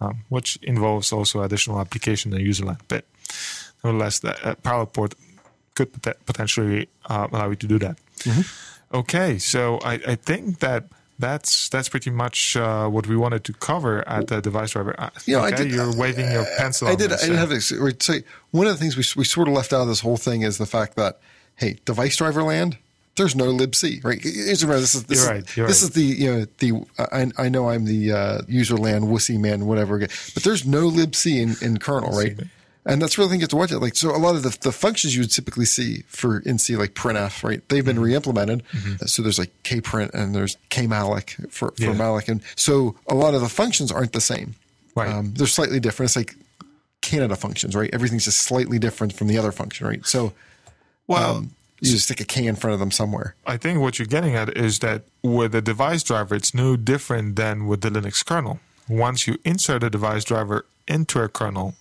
um, 0.02 0.24
which 0.30 0.58
involves 0.62 1.12
also 1.12 1.42
additional 1.42 1.80
application 1.80 2.34
and 2.34 2.46
user 2.46 2.66
land. 2.66 2.80
But 2.88 3.06
nevertheless, 3.84 4.20
the 4.20 4.34
uh, 4.48 4.56
parallel 4.56 4.88
port 4.88 5.16
could 5.76 5.92
potentially 6.26 6.90
uh, 7.06 7.28
allow 7.32 7.50
you 7.50 7.56
to 7.56 7.68
do 7.68 7.80
that. 7.80 7.98
Mm-hmm. 8.20 8.98
Okay, 8.98 9.38
so 9.38 9.80
I, 9.84 9.94
I 10.08 10.16
think 10.16 10.60
that 10.60 10.86
that's 11.20 11.70
that's 11.70 11.90
pretty 11.90 12.12
much 12.12 12.56
uh, 12.56 12.88
what 12.88 13.08
we 13.08 13.16
wanted 13.16 13.44
to 13.46 13.54
cover 13.54 14.08
at 14.08 14.28
the 14.28 14.42
device 14.42 14.72
driver. 14.72 14.96
Uh, 14.98 15.10
you 15.26 15.36
know, 15.36 15.46
okay, 15.46 15.54
I 15.54 15.58
did, 15.58 15.72
you're 15.72 15.96
waving 15.96 16.32
your 16.32 16.46
pencil. 16.58 16.88
I 16.88 16.96
did. 16.96 17.12
This, 17.12 17.24
I 17.24 17.28
did 17.28 17.36
have 17.38 17.50
to 17.50 17.62
say 17.62 18.24
one 18.52 18.68
of 18.68 18.74
the 18.74 18.80
things 18.80 18.96
we 18.96 19.04
we 19.20 19.26
sort 19.26 19.48
of 19.48 19.54
left 19.54 19.74
out 19.74 19.82
of 19.82 19.88
this 19.88 20.02
whole 20.02 20.18
thing 20.18 20.42
is 20.44 20.58
the 20.58 20.66
fact 20.66 20.96
that 20.96 21.20
hey, 21.56 21.78
device 21.86 22.18
driver 22.18 22.44
land. 22.44 22.78
There's 23.16 23.36
no 23.36 23.46
libc, 23.46 24.04
right? 24.06 24.22
This 24.22 24.62
is 24.62 25.06
this, 25.06 25.24
you're 25.26 25.34
right, 25.34 25.58
you're 25.58 25.66
this 25.66 25.82
right. 25.82 25.90
is 25.90 25.96
the 25.96 26.04
you 26.04 26.32
know 26.32 26.46
the 26.60 26.86
I, 27.00 27.46
I 27.46 27.50
know 27.50 27.68
I'm 27.68 27.86
the 27.86 28.12
uh, 28.12 28.42
user 28.48 28.78
land 28.78 29.06
wussy 29.06 29.40
man 29.40 29.66
whatever, 29.66 29.98
but 29.98 30.44
there's 30.44 30.68
no 30.68 30.88
libc 30.88 31.26
in, 31.26 31.56
in 31.68 31.80
kernel, 31.80 32.12
right? 32.12 32.38
And 32.88 33.02
that's 33.02 33.18
really 33.18 33.30
thing 33.30 33.40
you 33.40 33.44
have 33.44 33.50
to 33.50 33.58
watch 33.58 33.72
it. 33.72 33.80
Like, 33.80 33.96
so 33.96 34.16
a 34.16 34.18
lot 34.18 34.36
of 34.36 34.44
the, 34.44 34.58
the 34.62 34.72
functions 34.72 35.14
you 35.14 35.22
would 35.22 35.32
typically 35.32 35.66
see 35.66 36.04
for 36.08 36.42
NC, 36.42 36.78
like 36.78 36.94
printf, 36.94 37.44
right? 37.44 37.68
They've 37.68 37.84
been 37.84 37.98
mm-hmm. 37.98 38.06
re-implemented. 38.06 38.64
Mm-hmm. 38.72 39.06
So 39.06 39.22
there's 39.22 39.38
like 39.38 39.52
kprint 39.64 40.14
and 40.14 40.34
there's 40.34 40.56
kmalloc 40.70 41.52
for, 41.52 41.72
for 41.72 41.84
yeah. 41.84 41.94
malloc. 41.94 42.30
And 42.30 42.42
so 42.56 42.96
a 43.08 43.14
lot 43.14 43.34
of 43.34 43.42
the 43.42 43.50
functions 43.50 43.92
aren't 43.92 44.14
the 44.14 44.22
same. 44.22 44.56
Right. 44.96 45.10
Um, 45.10 45.34
they're 45.34 45.48
slightly 45.48 45.80
different. 45.80 46.10
It's 46.10 46.16
like 46.16 46.36
Canada 47.02 47.36
functions, 47.36 47.76
right? 47.76 47.90
Everything's 47.94 48.26
just 48.26 48.40
slightly 48.40 48.80
different 48.80 49.14
from 49.14 49.28
the 49.28 49.38
other 49.38 49.52
function, 49.52 49.86
right? 49.86 50.06
So, 50.06 50.34
well, 51.08 51.38
um, 51.38 51.52
you 51.82 51.92
just 51.92 52.06
stick 52.06 52.22
a 52.22 52.26
K 52.26 52.46
in 52.46 52.56
front 52.56 52.74
of 52.74 52.80
them 52.80 52.92
somewhere. 52.92 53.36
I 53.46 53.58
think 53.58 53.80
what 53.80 54.00
you're 54.00 54.08
getting 54.08 54.36
at 54.36 54.56
is 54.58 54.80
that 54.80 55.04
with 55.22 55.52
the 55.52 55.62
device 55.62 56.04
driver, 56.04 56.36
it's 56.36 56.54
no 56.54 56.76
different 56.76 57.36
than 57.36 57.68
with 57.68 57.82
the 57.82 57.90
Linux 57.90 58.26
kernel. 58.26 58.60
Once 58.90 59.28
you 59.28 59.38
insert 59.44 59.84
a 59.84 59.90
device 59.90 60.24
driver 60.24 60.66
into 60.88 61.22
a 61.22 61.30
kernel, 61.30 61.76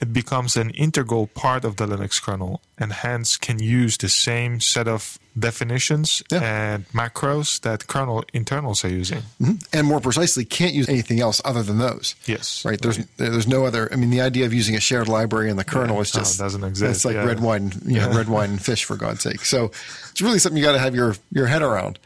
it 0.00 0.12
becomes 0.12 0.56
an 0.56 0.70
integral 0.70 1.26
part 1.26 1.64
of 1.64 1.76
the 1.76 1.86
Linux 1.86 2.22
kernel 2.22 2.60
and 2.78 2.92
hence 2.92 3.36
can 3.36 3.58
use 3.58 3.96
the 3.98 4.08
same 4.08 4.58
set 4.60 4.88
of 4.88 5.18
definitions 5.38 6.22
Yeah. 6.30 6.40
and 6.42 6.88
macros 6.88 7.60
that 7.60 7.86
kernel 7.86 8.24
internals 8.32 8.84
are 8.84 8.88
using. 8.88 9.22
Mm-hmm. 9.40 9.56
and 9.72 9.86
more 9.86 10.00
precisely, 10.00 10.44
can't 10.44 10.72
use 10.74 10.88
anything 10.88 11.20
else 11.20 11.40
other 11.44 11.62
than 11.62 11.78
those. 11.78 12.14
Yes. 12.26 12.64
Right. 12.64 12.80
There's 12.80 12.98
there's 13.18 13.46
no 13.46 13.64
other. 13.66 13.88
I 13.92 13.96
mean, 13.96 14.10
the 14.10 14.20
idea 14.22 14.46
of 14.46 14.52
using 14.54 14.74
a 14.76 14.80
shared 14.80 15.08
library 15.08 15.50
in 15.50 15.56
the 15.56 15.64
kernel 15.64 15.96
Yeah. 15.96 16.02
is 16.02 16.14
No, 16.14 16.20
just 16.20 16.38
doesn't 16.38 16.64
exist, 16.64 16.90
It's 16.96 17.04
like 17.04 17.14
yeah. 17.14 17.24
red 17.26 17.40
wine, 17.40 17.72
you 17.84 17.98
know, 18.00 18.10
red 18.12 18.28
wine 18.28 18.50
and 18.50 18.62
fish 18.62 18.84
for 18.84 18.96
God's 18.96 19.22
sake. 19.22 19.44
So 19.44 19.70
it's 20.10 20.20
really 20.22 20.38
something 20.38 20.56
you 20.58 20.64
got 20.64 20.72
to 20.72 20.78
have 20.86 20.94
your 20.94 21.14
your 21.30 21.46
head 21.46 21.62
around. 21.62 21.98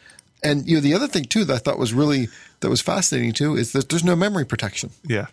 And 0.42 0.66
you 0.68 0.74
know, 0.76 0.80
the 0.80 0.94
other 0.94 1.08
thing 1.08 1.24
too 1.24 1.44
that 1.46 1.54
I 1.54 1.58
thought 1.58 1.78
was 1.78 1.92
really 1.94 2.28
that 2.60 2.68
was 2.70 2.80
fascinating 2.80 3.32
too 3.32 3.56
is 3.56 3.72
that 3.72 3.88
there's 3.88 4.04
no 4.04 4.16
memory 4.16 4.44
protection. 4.44 4.90
Yeah. 5.06 5.26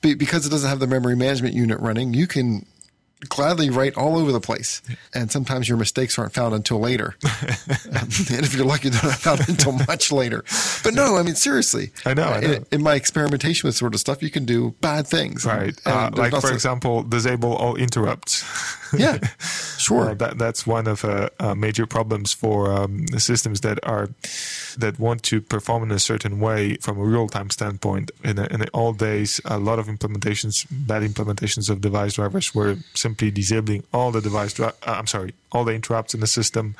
Be- 0.00 0.14
because 0.14 0.46
it 0.46 0.50
doesn't 0.50 0.68
have 0.68 0.78
the 0.78 0.86
memory 0.86 1.16
management 1.16 1.54
unit 1.54 1.80
running, 1.80 2.14
you 2.14 2.26
can 2.26 2.66
gladly 3.28 3.70
write 3.70 3.96
all 3.96 4.16
over 4.18 4.32
the 4.32 4.40
place. 4.40 4.82
And 5.14 5.30
sometimes 5.30 5.68
your 5.68 5.78
mistakes 5.78 6.18
aren't 6.18 6.32
found 6.34 6.54
until 6.54 6.80
later. 6.80 7.14
and 7.24 8.08
if 8.44 8.54
you're 8.54 8.64
lucky, 8.64 8.88
they're 8.88 9.02
not 9.02 9.18
found 9.18 9.48
until 9.48 9.72
much 9.72 10.10
later. 10.12 10.44
But 10.82 10.94
no, 10.94 11.16
I 11.16 11.22
mean, 11.22 11.34
seriously. 11.34 11.92
I 12.04 12.14
know, 12.14 12.24
I 12.28 12.38
In, 12.40 12.50
know. 12.50 12.64
in 12.72 12.82
my 12.82 12.94
experimentation 12.94 13.66
with 13.68 13.76
sort 13.76 13.94
of 13.94 14.00
stuff, 14.00 14.22
you 14.22 14.30
can 14.30 14.44
do 14.44 14.74
bad 14.80 15.06
things. 15.06 15.44
Right. 15.44 15.78
And 15.84 16.16
Uh, 16.16 16.22
like, 16.22 16.32
not 16.32 16.42
for 16.42 16.52
example, 16.52 17.02
disable 17.02 17.54
all 17.54 17.76
interrupts. 17.76 18.44
Yeah, 18.94 19.18
sure. 19.78 20.10
Uh, 20.10 20.14
that 20.14 20.38
that's 20.38 20.66
one 20.66 20.86
of 20.86 21.04
uh, 21.04 21.30
uh, 21.40 21.54
major 21.54 21.86
problems 21.86 22.32
for 22.34 22.70
um, 22.70 23.06
systems 23.18 23.60
that 23.62 23.78
are 23.84 24.08
that 24.78 24.98
want 24.98 25.22
to 25.24 25.40
perform 25.40 25.82
in 25.84 25.90
a 25.90 25.98
certain 25.98 26.40
way 26.40 26.76
from 26.76 26.98
a 26.98 27.02
real 27.02 27.26
time 27.28 27.48
standpoint. 27.50 28.10
In, 28.22 28.36
the, 28.36 28.52
in 28.52 28.64
old 28.74 28.98
days, 28.98 29.40
a 29.44 29.58
lot 29.58 29.78
of 29.78 29.86
implementations, 29.86 30.66
bad 30.70 31.02
implementations 31.02 31.70
of 31.70 31.80
device 31.80 32.14
drivers, 32.14 32.54
were 32.54 32.76
simply 32.94 33.11
disabling 33.14 33.84
all 33.92 34.10
the 34.12 34.20
device. 34.20 34.52
Dri- 34.54 34.66
uh, 34.66 34.70
I'm 34.86 35.06
sorry, 35.06 35.34
all 35.52 35.64
the 35.64 35.72
interrupts 35.74 36.14
in 36.14 36.20
the 36.20 36.26
system 36.26 36.74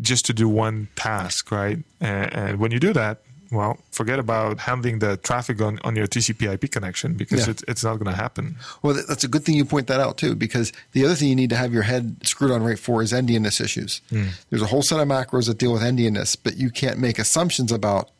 just 0.00 0.24
to 0.26 0.32
do 0.32 0.48
one 0.48 0.88
task, 0.96 1.50
right? 1.50 1.78
And, 2.00 2.32
and 2.34 2.58
when 2.58 2.70
you 2.72 2.78
do 2.80 2.92
that. 2.92 3.22
Well, 3.52 3.80
forget 3.90 4.20
about 4.20 4.60
handling 4.60 5.00
the 5.00 5.16
traffic 5.16 5.60
on, 5.60 5.80
on 5.82 5.96
your 5.96 6.06
TCP/IP 6.06 6.70
connection 6.70 7.14
because 7.14 7.46
Yeah. 7.46 7.50
it, 7.50 7.64
it's 7.66 7.82
not 7.82 7.94
going 7.98 8.06
to 8.08 8.16
happen. 8.16 8.54
Well, 8.80 8.94
that's 9.08 9.24
a 9.24 9.28
good 9.28 9.44
thing 9.44 9.56
you 9.56 9.64
point 9.64 9.88
that 9.88 9.98
out 9.98 10.18
too, 10.18 10.36
because 10.36 10.72
the 10.92 11.04
other 11.04 11.16
thing 11.16 11.30
you 11.30 11.34
need 11.34 11.50
to 11.50 11.56
have 11.56 11.72
your 11.72 11.82
head 11.82 12.18
screwed 12.22 12.52
on 12.52 12.62
right 12.62 12.78
for 12.78 13.02
is 13.02 13.10
endianness 13.12 13.60
issues. 13.60 14.02
There's 14.50 14.62
a 14.62 14.66
whole 14.66 14.82
set 14.82 15.00
of 15.00 15.08
macros 15.08 15.48
that 15.48 15.58
deal 15.58 15.72
with 15.72 15.82
endianness, 15.82 16.36
but 16.40 16.58
you 16.58 16.70
can't 16.70 17.00
make 17.00 17.18
assumptions 17.18 17.72
about 17.72 18.10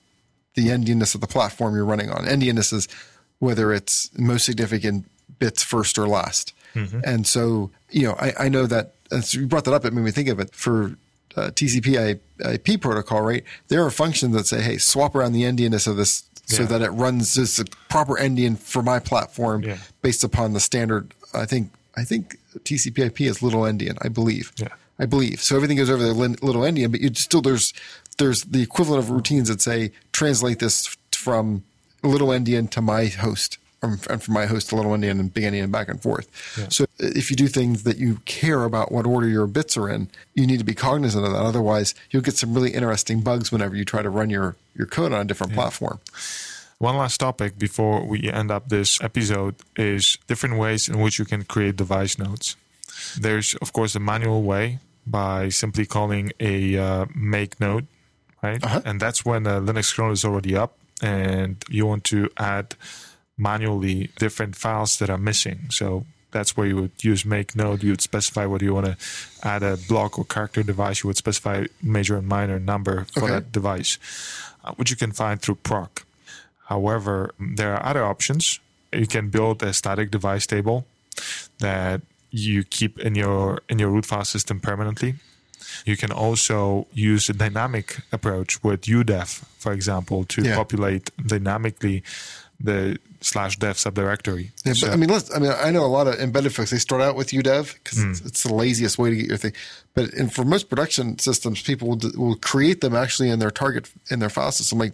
the 0.56 0.66
endianness 0.66 1.14
of 1.14 1.20
the 1.20 1.28
platform 1.28 1.76
you're 1.76 1.84
running 1.84 2.10
on. 2.10 2.24
Endianness 2.26 2.72
is 2.72 2.88
whether 3.38 3.72
it's 3.72 4.10
most 4.18 4.44
significant 4.46 5.08
bits 5.38 5.62
first 5.62 5.96
or 5.96 6.08
last. 6.08 6.52
And 6.74 7.26
so, 7.26 7.70
you 7.90 8.04
know, 8.04 8.14
I, 8.18 8.32
I 8.38 8.48
know 8.48 8.66
that 8.66 8.94
as 9.10 9.34
you 9.34 9.46
brought 9.46 9.64
that 9.64 9.74
up, 9.74 9.84
it 9.84 9.92
made 9.92 10.04
me 10.04 10.10
think 10.10 10.28
of 10.28 10.38
it 10.40 10.54
for 10.54 10.96
uh, 11.36 11.50
TCP 11.50 12.18
IP 12.40 12.80
protocol, 12.80 13.22
right? 13.22 13.44
There 13.68 13.84
are 13.84 13.90
functions 13.90 14.34
that 14.34 14.46
say, 14.46 14.60
hey, 14.62 14.78
swap 14.78 15.14
around 15.14 15.32
the 15.32 15.42
endianness 15.42 15.86
of 15.86 15.96
this 15.96 16.24
so 16.46 16.62
Yeah. 16.62 16.68
that 16.68 16.82
it 16.82 16.90
runs 16.90 17.36
as 17.38 17.58
a 17.60 17.64
proper 17.88 18.14
endian 18.14 18.58
for 18.58 18.82
my 18.82 18.98
platform 18.98 19.62
Yeah. 19.62 19.78
based 20.02 20.24
upon 20.24 20.52
the 20.52 20.60
standard. 20.60 21.14
I 21.34 21.46
think 21.46 21.70
I 21.96 22.04
think 22.04 22.38
TCP/IP 22.64 23.20
is 23.22 23.42
little 23.42 23.62
endian. 23.62 23.96
I 24.02 24.08
believe. 24.08 24.52
Yeah. 24.56 24.68
I 24.98 25.06
believe. 25.06 25.40
So 25.42 25.54
everything 25.56 25.76
goes 25.76 25.88
over 25.90 26.02
the 26.02 26.12
little 26.12 26.62
endian, 26.62 26.90
but 26.90 27.00
you 27.00 27.12
still 27.14 27.40
there's 27.42 27.72
there's 28.18 28.42
the 28.42 28.62
equivalent 28.62 29.02
of 29.02 29.10
routines 29.10 29.48
that 29.48 29.60
say 29.62 29.92
translate 30.12 30.58
this 30.58 30.96
from 31.12 31.62
little 32.02 32.28
endian 32.28 32.68
to 32.70 32.80
my 32.82 33.06
host. 33.06 33.58
And 33.82 34.22
from 34.22 34.34
my 34.34 34.44
host 34.44 34.68
to 34.68 34.76
little 34.76 34.92
endian 34.92 35.18
and 35.20 35.32
big 35.32 35.44
endian 35.44 35.64
and 35.64 35.72
back 35.72 35.88
and 35.88 36.02
forth. 36.02 36.28
So 36.70 36.84
if 36.98 37.30
you 37.30 37.36
do 37.36 37.48
things 37.48 37.84
that 37.84 37.96
you 37.96 38.16
care 38.26 38.64
about 38.64 38.92
what 38.92 39.06
order 39.06 39.26
your 39.26 39.46
bits 39.46 39.74
are 39.76 39.88
in, 39.88 40.10
you 40.34 40.46
need 40.46 40.58
to 40.58 40.64
be 40.64 40.74
cognizant 40.74 41.24
of 41.24 41.32
that. 41.32 41.38
Otherwise, 41.38 41.94
you'll 42.10 42.22
get 42.22 42.36
some 42.36 42.52
really 42.52 42.72
interesting 42.72 43.22
bugs 43.22 43.50
whenever 43.50 43.74
you 43.74 43.86
try 43.86 44.02
to 44.02 44.10
run 44.10 44.28
your, 44.28 44.56
your 44.74 44.86
code 44.86 45.14
on 45.14 45.20
a 45.22 45.24
different 45.24 45.54
platform. 45.54 45.98
One 46.78 46.96
last 46.96 47.18
topic 47.18 47.58
before 47.58 48.04
we 48.04 48.30
end 48.30 48.50
up 48.50 48.68
this 48.68 49.00
episode 49.02 49.54
is 49.76 50.18
different 50.26 50.58
ways 50.58 50.88
in 50.88 50.98
which 51.00 51.18
you 51.18 51.24
can 51.24 51.44
create 51.44 51.76
device 51.76 52.18
nodes. 52.18 52.56
There's, 53.18 53.54
of 53.56 53.72
course, 53.72 53.94
a 53.94 54.00
manual 54.00 54.42
way 54.42 54.78
by 55.06 55.48
simply 55.48 55.86
calling 55.86 56.32
a 56.38 56.76
uh, 56.76 57.06
make 57.14 57.60
node, 57.60 57.86
right? 58.42 58.62
Uh-huh. 58.62 58.82
And 58.84 59.00
that's 59.00 59.24
when 59.24 59.44
the 59.44 59.60
Linux 59.60 59.94
kernel 59.94 60.12
is 60.12 60.24
already 60.24 60.56
up 60.56 60.76
and 61.02 61.62
you 61.68 61.86
want 61.86 62.04
to 62.04 62.28
add 62.36 62.74
manually 63.40 64.10
different 64.18 64.54
files 64.56 64.98
that 64.98 65.08
are 65.10 65.18
missing. 65.18 65.58
So 65.70 66.04
that's 66.30 66.56
where 66.56 66.66
you 66.66 66.76
would 66.76 66.92
use 67.02 67.24
make 67.24 67.56
node. 67.56 67.82
You 67.82 67.90
would 67.90 68.00
specify 68.02 68.44
whether 68.46 68.64
you 68.64 68.74
want 68.74 68.86
to 68.86 68.96
add 69.42 69.62
a 69.62 69.76
block 69.88 70.18
or 70.18 70.24
character 70.24 70.62
device. 70.62 71.02
You 71.02 71.08
would 71.08 71.16
specify 71.16 71.64
major 71.82 72.16
and 72.16 72.28
minor 72.28 72.58
number 72.60 73.06
for 73.14 73.24
Okay. 73.24 73.32
that 73.34 73.52
device, 73.52 73.98
uh, 74.64 74.72
which 74.78 74.90
you 74.90 74.96
can 74.96 75.12
find 75.12 75.40
through 75.42 75.56
proc. 75.70 76.04
However, 76.68 77.34
there 77.58 77.74
are 77.74 77.84
other 77.90 78.04
options. 78.04 78.60
You 78.92 79.06
can 79.06 79.28
build 79.30 79.62
a 79.62 79.72
static 79.72 80.10
device 80.10 80.46
table 80.46 80.86
that 81.58 82.00
you 82.30 82.62
keep 82.62 82.98
in 83.00 83.14
your 83.16 83.60
in 83.68 83.78
your 83.80 83.90
root 83.90 84.06
file 84.06 84.24
system 84.24 84.60
permanently. 84.60 85.14
You 85.84 85.96
can 85.96 86.12
also 86.12 86.86
use 86.92 87.28
a 87.28 87.32
dynamic 87.32 87.98
approach 88.12 88.62
with 88.62 88.82
UDEV, 88.86 89.42
for 89.58 89.72
example, 89.72 90.24
to 90.24 90.42
Yeah. 90.42 90.56
populate 90.56 91.10
dynamically 91.26 92.02
the 92.64 92.98
slash 93.20 93.58
dev 93.58 93.76
subdirectory. 93.76 94.50
Yeah, 94.64 94.72
So- 94.72 94.90
I 94.90 94.96
mean, 94.96 95.10
let's, 95.10 95.34
I 95.34 95.38
mean, 95.38 95.52
I 95.52 95.70
know 95.70 95.84
a 95.84 95.88
lot 95.98 96.06
of 96.06 96.14
embedded 96.20 96.54
folks. 96.54 96.70
They 96.70 96.78
start 96.78 97.02
out 97.02 97.16
with 97.16 97.28
UDEV 97.32 97.74
because 97.74 97.98
Hmm. 97.98 98.10
it's, 98.12 98.20
it's 98.22 98.42
the 98.44 98.54
laziest 98.54 98.98
way 98.98 99.10
to 99.10 99.16
get 99.16 99.26
your 99.26 99.36
thing. 99.36 99.52
But 99.94 100.14
in, 100.14 100.30
for 100.30 100.44
most 100.44 100.68
production 100.70 101.18
systems, 101.18 101.62
people 101.62 101.88
will, 101.88 102.00
will 102.16 102.36
create 102.36 102.80
them 102.80 102.94
actually 102.94 103.28
in 103.30 103.38
their 103.38 103.50
target 103.50 103.90
in 104.10 104.20
their 104.20 104.30
file 104.30 104.52
system. 104.52 104.78
Like 104.78 104.92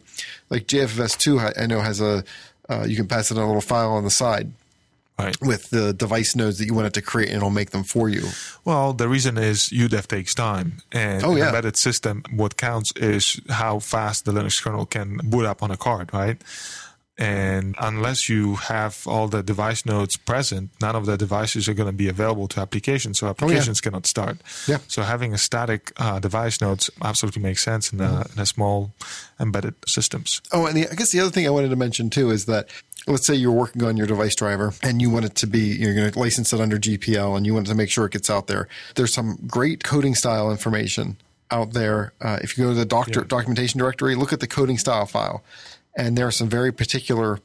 like 0.50 0.66
JFS 0.66 1.16
two, 1.18 1.38
I, 1.38 1.52
I 1.56 1.66
know 1.66 1.80
has 1.80 2.00
a 2.00 2.24
uh, 2.68 2.84
you 2.88 2.96
can 2.96 3.06
pass 3.06 3.30
it 3.30 3.36
in 3.36 3.42
a 3.42 3.46
little 3.46 3.60
file 3.60 3.92
on 3.92 4.02
the 4.02 4.10
side 4.10 4.50
right. 5.20 5.36
with 5.40 5.70
the 5.70 5.92
device 5.92 6.34
nodes 6.34 6.58
that 6.58 6.66
you 6.66 6.74
want 6.74 6.88
it 6.88 6.94
to 6.94 7.02
create, 7.02 7.28
and 7.28 7.36
it'll 7.36 7.50
make 7.50 7.70
them 7.70 7.84
for 7.84 8.08
you. 8.08 8.28
Well, 8.64 8.92
the 8.92 9.08
reason 9.08 9.38
is 9.38 9.68
UDEV 9.68 10.08
takes 10.08 10.34
time, 10.34 10.78
and 10.90 11.22
Oh, 11.22 11.32
an 11.32 11.38
yeah. 11.38 11.46
embedded 11.46 11.76
system, 11.76 12.24
what 12.34 12.56
counts 12.56 12.90
is 12.96 13.40
how 13.50 13.78
fast 13.78 14.24
the 14.24 14.32
Linux 14.32 14.60
kernel 14.60 14.84
can 14.84 15.18
boot 15.22 15.44
up 15.44 15.62
on 15.62 15.70
a 15.70 15.76
card, 15.76 16.12
right? 16.12 16.38
And 17.18 17.74
unless 17.80 18.28
you 18.28 18.56
have 18.56 19.02
all 19.06 19.26
the 19.26 19.42
device 19.42 19.86
nodes 19.86 20.16
present, 20.16 20.70
none 20.82 20.94
of 20.94 21.06
the 21.06 21.16
devices 21.16 21.66
are 21.66 21.72
going 21.72 21.88
to 21.88 21.96
be 21.96 22.08
available 22.08 22.46
to 22.48 22.60
applications, 22.60 23.18
so 23.18 23.28
applications 23.28 23.80
cannot 23.80 24.06
start. 24.06 24.38
Oh, 24.44 24.64
Yeah. 24.68 24.78
So 24.88 25.02
having 25.02 25.32
a 25.32 25.38
static 25.38 25.92
uh, 25.96 26.18
device 26.18 26.60
nodes 26.60 26.90
absolutely 27.02 27.42
makes 27.42 27.62
sense 27.62 27.90
in, 27.92 28.00
a, 28.02 28.26
in 28.34 28.40
a 28.40 28.44
small 28.44 28.92
embedded 29.40 29.74
systems. 29.86 30.42
Oh, 30.52 30.66
and 30.66 30.76
the, 30.76 30.88
I 30.90 30.94
guess 30.94 31.10
the 31.10 31.20
other 31.20 31.30
thing 31.30 31.46
I 31.46 31.50
wanted 31.50 31.70
to 31.70 31.76
mention 31.76 32.10
too 32.10 32.30
is 32.30 32.44
that 32.46 32.68
let's 33.06 33.26
say 33.26 33.34
you're 33.34 33.52
working 33.52 33.82
on 33.84 33.96
your 33.96 34.06
device 34.06 34.34
driver 34.34 34.74
and 34.82 35.00
you 35.00 35.08
want 35.08 35.24
it 35.24 35.34
to 35.36 35.46
be 35.46 35.60
you're 35.60 35.94
going 35.94 36.10
to 36.10 36.18
license 36.18 36.52
it 36.52 36.60
under 36.60 36.76
GPL 36.76 37.36
and 37.36 37.46
you 37.46 37.54
want 37.54 37.66
to 37.68 37.74
make 37.74 37.88
sure 37.88 38.04
it 38.06 38.12
gets 38.12 38.28
out 38.28 38.46
there. 38.46 38.68
There's 38.94 39.14
some 39.14 39.38
great 39.46 39.84
coding 39.84 40.14
style 40.14 40.50
information 40.50 41.16
out 41.50 41.72
there. 41.72 42.12
Uh, 42.20 42.38
if 42.42 42.58
you 42.58 42.64
go 42.64 42.70
to 42.70 42.76
the 42.76 42.84
doctor, 42.84 43.22
documentation 43.22 43.78
directory, 43.78 44.14
look 44.14 44.32
at 44.32 44.40
the 44.40 44.48
coding 44.48 44.78
style 44.78 45.06
file, 45.06 45.44
and 45.96 46.16
there 46.16 46.26
are 46.26 46.30
some 46.32 46.48
very 46.48 46.72
particular 46.72 47.40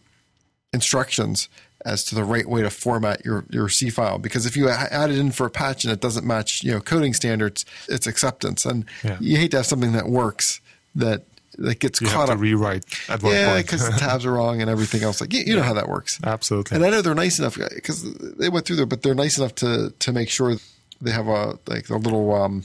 instructions 0.74 1.50
as 1.84 2.04
to 2.06 2.16
the 2.16 2.24
right 2.24 2.48
way 2.48 2.62
to 2.62 2.70
format 2.70 3.26
your, 3.26 3.44
your 3.50 3.68
C 3.68 3.90
file. 3.90 4.20
Because 4.20 4.46
if 4.46 4.56
you 4.56 4.70
add 4.70 5.10
it 5.10 5.18
in 5.18 5.32
for 5.32 5.48
a 5.48 5.50
patch 5.50 5.84
and 5.84 5.92
it 5.92 6.00
doesn't 6.00 6.26
match, 6.26 6.64
you 6.64 6.72
know, 6.72 6.80
coding 6.80 7.14
standards, 7.14 7.66
it's 7.90 8.06
acceptance. 8.06 8.66
And 8.66 8.86
Yeah. 9.04 9.18
you 9.20 9.38
hate 9.38 9.52
to 9.52 9.58
have 9.58 9.66
something 9.66 9.92
that 9.94 10.08
works 10.08 10.62
that 10.96 11.24
that 11.58 11.80
gets 11.80 12.00
You 12.00 12.08
caught 12.08 12.20
have 12.20 12.28
to 12.30 12.34
up. 12.36 12.40
rewrite 12.40 12.86
at 13.10 13.22
one 13.22 13.34
yeah, 13.34 13.58
because 13.58 13.84
the 13.86 13.96
tabs 13.98 14.26
are 14.26 14.32
wrong 14.32 14.62
and 14.62 14.70
everything 14.70 15.04
else. 15.04 15.20
Like 15.20 15.34
you, 15.34 15.42
you 15.46 15.56
know 15.56 15.64
how 15.64 15.74
that 15.74 15.90
works. 15.90 16.18
Absolutely. 16.24 16.76
And 16.76 16.86
I 16.86 16.90
know 16.90 17.02
they're 17.02 17.14
nice 17.16 17.40
enough 17.40 17.58
because 17.58 18.04
they 18.38 18.48
went 18.50 18.66
through 18.66 18.78
there, 18.78 18.86
but 18.86 19.02
they're 19.02 19.14
nice 19.16 19.38
enough 19.38 19.56
to 19.56 19.94
to 20.00 20.14
make 20.14 20.30
sure 20.30 20.56
they 21.02 21.12
have 21.12 21.28
a 21.28 21.58
like 21.68 21.90
a 21.90 21.98
little 21.98 22.34
um 22.34 22.64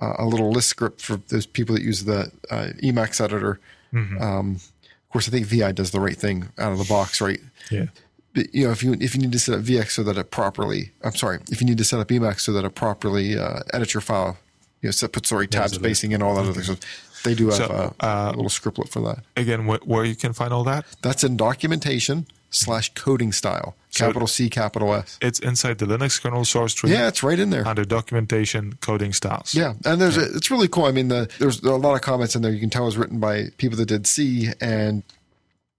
a 0.00 0.24
little 0.24 0.50
lisp 0.50 0.70
script 0.70 1.02
for 1.02 1.16
those 1.28 1.46
people 1.46 1.74
that 1.74 1.82
use 1.82 2.04
the 2.04 2.32
uh, 2.50 2.68
Emacs 2.82 3.20
editor. 3.20 3.58
Mm-hmm. 3.92 4.22
Um, 4.22 4.56
of 4.56 5.12
course, 5.12 5.28
I 5.28 5.30
think 5.30 5.46
VI 5.46 5.72
does 5.72 5.90
the 5.90 6.00
right 6.00 6.16
thing 6.16 6.48
out 6.58 6.72
of 6.72 6.78
the 6.78 6.84
box, 6.84 7.20
right? 7.20 7.40
yeah. 7.70 7.86
But, 8.34 8.54
you 8.54 8.66
know, 8.66 8.70
if 8.72 8.82
you 8.82 8.92
if 9.00 9.14
you 9.14 9.22
need 9.22 9.32
to 9.32 9.38
set 9.38 9.54
up 9.58 9.62
VX 9.64 9.90
so 9.92 10.02
that 10.04 10.18
it 10.18 10.30
properly, 10.30 10.92
I'm 11.02 11.14
sorry, 11.16 11.38
if 11.50 11.60
you 11.62 11.66
need 11.66 11.78
to 11.78 11.84
set 11.84 11.98
up 11.98 12.08
Emacs 12.08 12.40
so 12.40 12.52
that 12.52 12.64
it 12.64 12.74
properly 12.74 13.38
uh, 13.38 13.60
edits 13.72 13.94
your 13.94 14.02
file, 14.02 14.36
you 14.82 14.88
know, 14.88 14.90
set 14.90 15.12
puts 15.12 15.30
the 15.30 15.36
right 15.36 15.50
tab 15.50 15.70
spacing 15.70 16.12
and 16.14 16.22
all 16.22 16.34
that 16.34 16.44
other 16.48 16.62
stuff. 16.62 16.78
They 17.24 17.34
do 17.34 17.46
have 17.46 17.54
So, 17.54 17.94
a, 18.00 18.04
uh, 18.04 18.26
a 18.32 18.36
little 18.36 18.44
scriptlet 18.50 18.90
for 18.90 19.00
that. 19.00 19.24
Again, 19.36 19.66
wh- 19.66 19.88
where 19.88 20.04
you 20.04 20.14
can 20.14 20.34
find 20.34 20.52
all 20.52 20.62
that? 20.64 20.84
That's 21.02 21.24
in 21.24 21.36
documentation 21.38 22.26
slash 22.50 22.92
coding 22.94 23.32
style, 23.32 23.76
So- 23.90 24.06
capital 24.06 24.26
C, 24.26 24.48
capital 24.48 24.94
S. 24.94 25.18
It's 25.20 25.38
inside 25.38 25.78
the 25.78 25.86
Linux 25.86 26.20
kernel 26.20 26.44
source 26.44 26.72
tree. 26.74 26.90
Yeah, 26.92 27.08
it's 27.08 27.22
right 27.22 27.38
in 27.38 27.50
there. 27.50 27.66
under 27.66 27.84
documentation 27.84 28.74
coding 28.80 29.12
styles. 29.12 29.54
Yeah, 29.54 29.74
and 29.84 30.00
there's 30.00 30.16
a, 30.16 30.24
it's 30.34 30.50
really 30.50 30.68
cool. 30.68 30.84
I 30.86 30.92
mean, 30.92 31.08
the, 31.08 31.30
there's 31.38 31.62
a 31.62 31.74
lot 31.76 31.94
of 31.94 32.00
comments 32.00 32.34
in 32.34 32.42
there. 32.42 32.52
You 32.52 32.60
can 32.60 32.70
tell 32.70 32.82
it 32.84 32.86
was 32.86 32.96
written 32.96 33.20
by 33.20 33.48
people 33.58 33.76
that 33.78 33.86
did 33.86 34.06
C, 34.06 34.48
and 34.60 35.02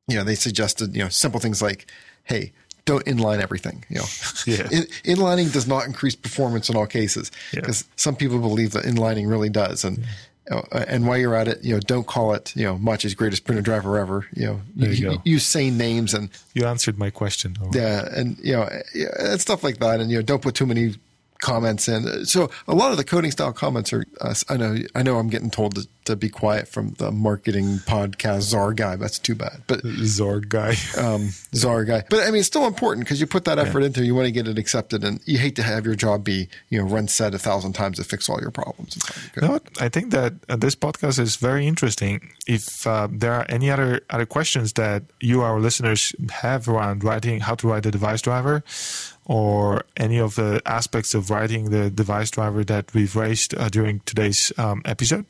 you 0.07 0.15
know 0.17 0.23
they 0.23 0.35
suggested 0.35 0.95
you 0.95 1.03
know 1.03 1.09
simple 1.09 1.39
things 1.39 1.61
like, 1.61 1.87
hey, 2.23 2.51
don't 2.85 3.05
inline 3.05 3.41
everything. 3.41 3.83
You 3.89 3.97
know, 3.99 4.05
Yeah. 4.47 4.67
In, 4.71 4.83
inlining 5.05 5.51
does 5.53 5.67
not 5.67 5.85
increase 5.85 6.15
performance 6.15 6.69
in 6.69 6.75
all 6.75 6.87
cases 6.87 7.31
Yeah. 7.53 7.61
because 7.61 7.85
some 7.95 8.15
people 8.15 8.39
believe 8.39 8.71
that 8.71 8.85
inlining 8.85 9.29
really 9.29 9.49
does. 9.49 9.83
And 9.83 9.99
uh, 9.99 10.01
and 10.71 11.07
while 11.07 11.17
you're 11.17 11.35
at 11.35 11.47
it, 11.47 11.63
you 11.63 11.73
know, 11.75 11.79
don't 11.79 12.07
call 12.07 12.33
it 12.33 12.55
you 12.55 12.65
know 12.65 12.75
Maciej's 12.77 13.15
greatest 13.15 13.45
printer 13.45 13.61
driver 13.61 13.97
ever. 13.97 14.25
You 14.33 14.45
know, 14.47 14.61
you 14.75 15.21
use 15.23 15.45
sane 15.45 15.77
names 15.77 16.13
and 16.13 16.29
You 16.53 16.65
answered 16.65 16.97
my 16.97 17.09
question. 17.09 17.57
though. 17.59 17.69
yeah, 17.79 18.07
and 18.15 18.37
you 18.39 18.53
know, 18.53 18.67
and 19.19 19.39
stuff 19.39 19.63
like 19.63 19.77
that, 19.79 19.99
and 19.99 20.09
you 20.11 20.17
know, 20.17 20.21
don't 20.23 20.41
put 20.41 20.55
too 20.55 20.65
many 20.65 20.95
comments 21.41 21.87
in. 21.87 22.25
So 22.25 22.49
a 22.67 22.75
lot 22.75 22.91
of 22.91 22.97
the 22.97 23.03
coding 23.03 23.31
style 23.31 23.53
comments 23.53 23.93
are. 23.93 24.05
Uh, 24.19 24.33
I 24.49 24.57
know, 24.57 24.75
I 24.95 25.03
know, 25.03 25.17
I'm 25.19 25.29
getting 25.29 25.49
told 25.51 25.75
to, 25.75 25.87
to 26.09 26.15
be 26.15 26.29
quiet 26.29 26.67
from 26.67 26.91
the 26.97 27.11
marketing 27.11 27.79
podcast 27.85 28.41
czar 28.41 28.73
guy. 28.73 28.95
That's 28.95 29.19
too 29.19 29.35
bad, 29.35 29.61
but 29.67 29.81
Zorg 29.83 30.49
guy. 30.49 30.75
um, 30.97 31.29
czar 31.55 31.85
guy. 31.85 32.03
But 32.09 32.21
I 32.21 32.31
mean, 32.31 32.39
it's 32.39 32.47
still 32.47 32.65
important 32.67 33.05
because 33.05 33.21
you 33.21 33.27
put 33.27 33.45
that 33.45 33.57
effort 33.59 33.83
into. 33.83 34.01
it, 34.01 34.05
You 34.05 34.15
want 34.15 34.25
to 34.25 34.31
get 34.31 34.47
it 34.47 34.57
accepted, 34.57 35.03
and 35.03 35.19
you 35.25 35.37
hate 35.37 35.55
to 35.55 35.63
have 35.63 35.85
your 35.85 35.95
job 35.95 36.23
be 36.23 36.49
you 36.69 36.79
know 36.79 36.85
run 36.85 37.07
set 37.07 37.33
a 37.33 37.39
thousand 37.39 37.73
times 37.73 37.97
to 37.97 38.03
fix 38.03 38.27
all 38.29 38.39
your 38.41 38.51
problems. 38.51 38.95
It's 38.97 39.07
not 39.07 39.33
good. 39.33 39.41
You 39.41 39.47
know 39.47 39.53
what? 39.53 39.81
I 39.81 39.89
think 39.89 40.11
that 40.11 40.33
uh, 40.49 40.55
this 40.55 40.75
podcast 40.75 41.19
is 41.19 41.35
very 41.35 41.67
interesting. 41.67 42.31
If 42.47 42.85
uh, 42.87 43.07
there 43.11 43.33
are 43.33 43.45
any 43.49 43.69
other 43.69 44.01
other 44.09 44.25
questions 44.25 44.73
that 44.73 45.03
you, 45.19 45.41
our 45.41 45.59
listeners, 45.59 46.13
have 46.31 46.67
around 46.67 47.03
writing 47.03 47.39
how 47.41 47.55
to 47.55 47.67
write 47.67 47.85
a 47.85 47.91
device 47.91 48.21
driver, 48.21 48.63
or 49.25 49.83
any 49.95 50.19
of 50.19 50.35
the 50.35 50.61
aspects 50.65 51.13
of 51.13 51.29
writing 51.29 51.69
the 51.69 51.89
device 51.91 52.31
driver 52.31 52.63
that 52.63 52.93
we've 52.95 53.15
raised 53.15 53.53
uh, 53.55 53.69
during 53.69 53.99
today's 54.01 54.51
um, 54.57 54.81
episode, 54.85 55.25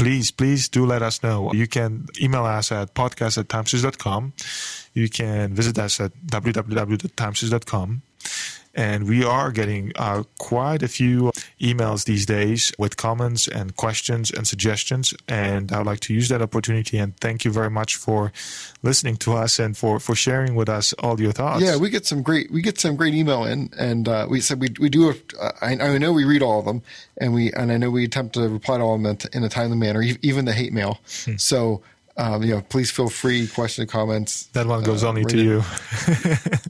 please, 0.00 0.30
please 0.30 0.68
do 0.68 0.86
let 0.86 1.02
us 1.02 1.22
know. 1.22 1.52
You 1.52 1.68
can 1.68 2.06
email 2.20 2.44
us 2.44 2.72
at 2.72 2.94
podcast 2.94 3.36
at 3.36 3.48
timesys.com. 3.48 4.32
You 4.94 5.08
can 5.10 5.54
visit 5.54 5.78
us 5.78 6.00
at 6.00 6.12
www.timesys.com. 6.26 8.02
And 8.74 9.08
we 9.08 9.24
are 9.24 9.50
getting 9.50 9.92
uh, 9.96 10.22
quite 10.38 10.82
a 10.82 10.88
few 10.88 11.32
emails 11.60 12.04
these 12.04 12.24
days 12.24 12.72
with 12.78 12.96
comments 12.96 13.48
and 13.48 13.76
questions 13.76 14.30
and 14.30 14.46
suggestions. 14.46 15.12
And 15.26 15.72
I 15.72 15.78
would 15.78 15.86
like 15.86 16.00
to 16.00 16.14
use 16.14 16.28
that 16.28 16.40
opportunity 16.40 16.98
and 16.98 17.16
thank 17.18 17.44
you 17.44 17.50
very 17.50 17.70
much 17.70 17.96
for 17.96 18.32
listening 18.82 19.16
to 19.18 19.34
us 19.34 19.58
and 19.58 19.76
for, 19.76 19.98
for 19.98 20.14
sharing 20.14 20.54
with 20.54 20.68
us 20.68 20.92
all 20.94 21.20
your 21.20 21.32
thoughts. 21.32 21.62
Yeah, 21.62 21.76
we 21.76 21.90
get 21.90 22.06
some 22.06 22.22
great 22.22 22.50
we 22.50 22.62
get 22.62 22.78
some 22.78 22.96
great 22.96 23.14
email 23.14 23.44
in, 23.44 23.70
and 23.78 24.08
uh, 24.08 24.26
we 24.28 24.40
said 24.40 24.60
we 24.60 24.68
we 24.78 24.88
do. 24.88 25.10
Uh, 25.10 25.52
I, 25.60 25.72
I 25.72 25.98
know 25.98 26.12
we 26.12 26.24
read 26.24 26.42
all 26.42 26.60
of 26.60 26.64
them, 26.64 26.82
and 27.18 27.34
we 27.34 27.52
and 27.52 27.72
I 27.72 27.76
know 27.76 27.90
we 27.90 28.04
attempt 28.04 28.34
to 28.34 28.48
reply 28.48 28.78
to 28.78 28.84
all 28.84 28.94
of 28.94 29.02
them 29.02 29.18
in 29.32 29.44
a 29.44 29.48
timely 29.48 29.76
manner, 29.76 30.02
even 30.02 30.44
the 30.44 30.52
hate 30.52 30.72
mail. 30.72 31.00
Hmm. 31.24 31.36
So. 31.36 31.82
Um, 32.20 32.42
you 32.42 32.54
know, 32.54 32.60
please 32.60 32.90
feel 32.90 33.08
free, 33.08 33.46
question, 33.46 33.86
comments. 33.86 34.44
that 34.52 34.66
one 34.66 34.82
goes 34.82 35.02
uh, 35.04 35.08
only 35.08 35.24
to 35.24 35.38
you. 35.38 35.62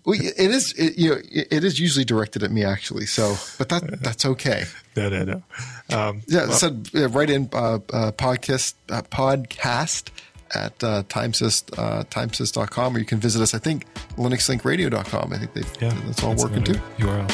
Well, 0.05 0.19
it 0.19 0.51
is, 0.51 0.73
it, 0.79 0.97
you 0.97 1.11
know, 1.11 1.17
it, 1.31 1.49
it 1.51 1.65
is 1.65 1.79
usually 1.81 2.05
directed 2.05 2.43
at 2.43 2.51
me 2.53 2.65
actually. 2.65 3.07
So, 3.07 3.35
but 3.59 3.69
that 3.69 4.01
that's 4.03 4.25
okay. 4.25 4.65
no, 4.97 5.09
no, 5.09 5.25
no. 5.25 5.43
Um, 5.97 6.23
Yeah, 6.27 6.51
said 6.51 6.89
uh, 6.95 7.09
right 7.09 7.29
in 7.29 7.49
uh, 7.53 7.81
uh, 7.93 8.13
podcast 8.13 8.75
uh, 8.89 9.03
podcast 9.03 10.11
at 10.55 10.83
uh, 10.85 11.03
timesys 11.09 11.65
uh, 11.79 12.05
timesys.com, 12.05 12.97
or 12.97 12.99
you 13.01 13.05
can 13.05 13.19
visit 13.19 13.43
us. 13.43 13.53
I 13.55 13.59
think 13.59 13.87
linuxlinkradio.com. 14.17 15.33
I 15.33 15.39
think 15.39 15.53
they 15.55 15.87
yeah, 15.87 15.93
that's 16.07 16.23
all 16.23 16.37
working 16.37 16.65
too. 16.65 16.81
URL. 16.99 17.31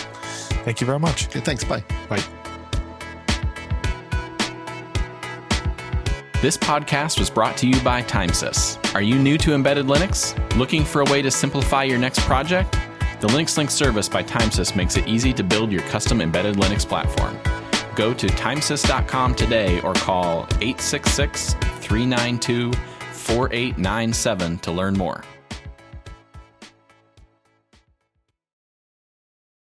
Thank 0.64 0.80
you 0.80 0.86
very 0.86 0.98
much. 0.98 1.28
Okay, 1.28 1.40
thanks. 1.40 1.64
Bye. 1.64 1.84
Bye. 2.08 2.24
This 6.46 6.56
podcast 6.56 7.18
was 7.18 7.28
brought 7.28 7.56
to 7.56 7.66
you 7.66 7.80
by 7.80 8.02
Timesys. 8.02 8.78
Are 8.94 9.02
you 9.02 9.18
new 9.18 9.36
to 9.36 9.52
embedded 9.52 9.86
Linux? 9.86 10.32
Looking 10.56 10.84
for 10.84 11.00
a 11.00 11.04
way 11.06 11.20
to 11.20 11.28
simplify 11.28 11.82
your 11.82 11.98
next 11.98 12.20
project? 12.20 12.70
The 13.20 13.26
Linux 13.26 13.58
Link 13.58 13.68
service 13.68 14.08
by 14.08 14.22
Timesys 14.22 14.76
makes 14.76 14.96
it 14.96 15.08
easy 15.08 15.32
to 15.32 15.42
build 15.42 15.72
your 15.72 15.82
custom 15.88 16.20
embedded 16.20 16.54
Linux 16.54 16.86
platform. 16.86 17.36
Go 17.96 18.14
to 18.14 18.28
timesys.com 18.28 19.34
today 19.34 19.80
or 19.80 19.92
call 19.94 20.42
866 20.60 21.54
392 21.54 22.72
4897 22.72 24.58
to 24.58 24.70
learn 24.70 24.96
more. 24.96 25.24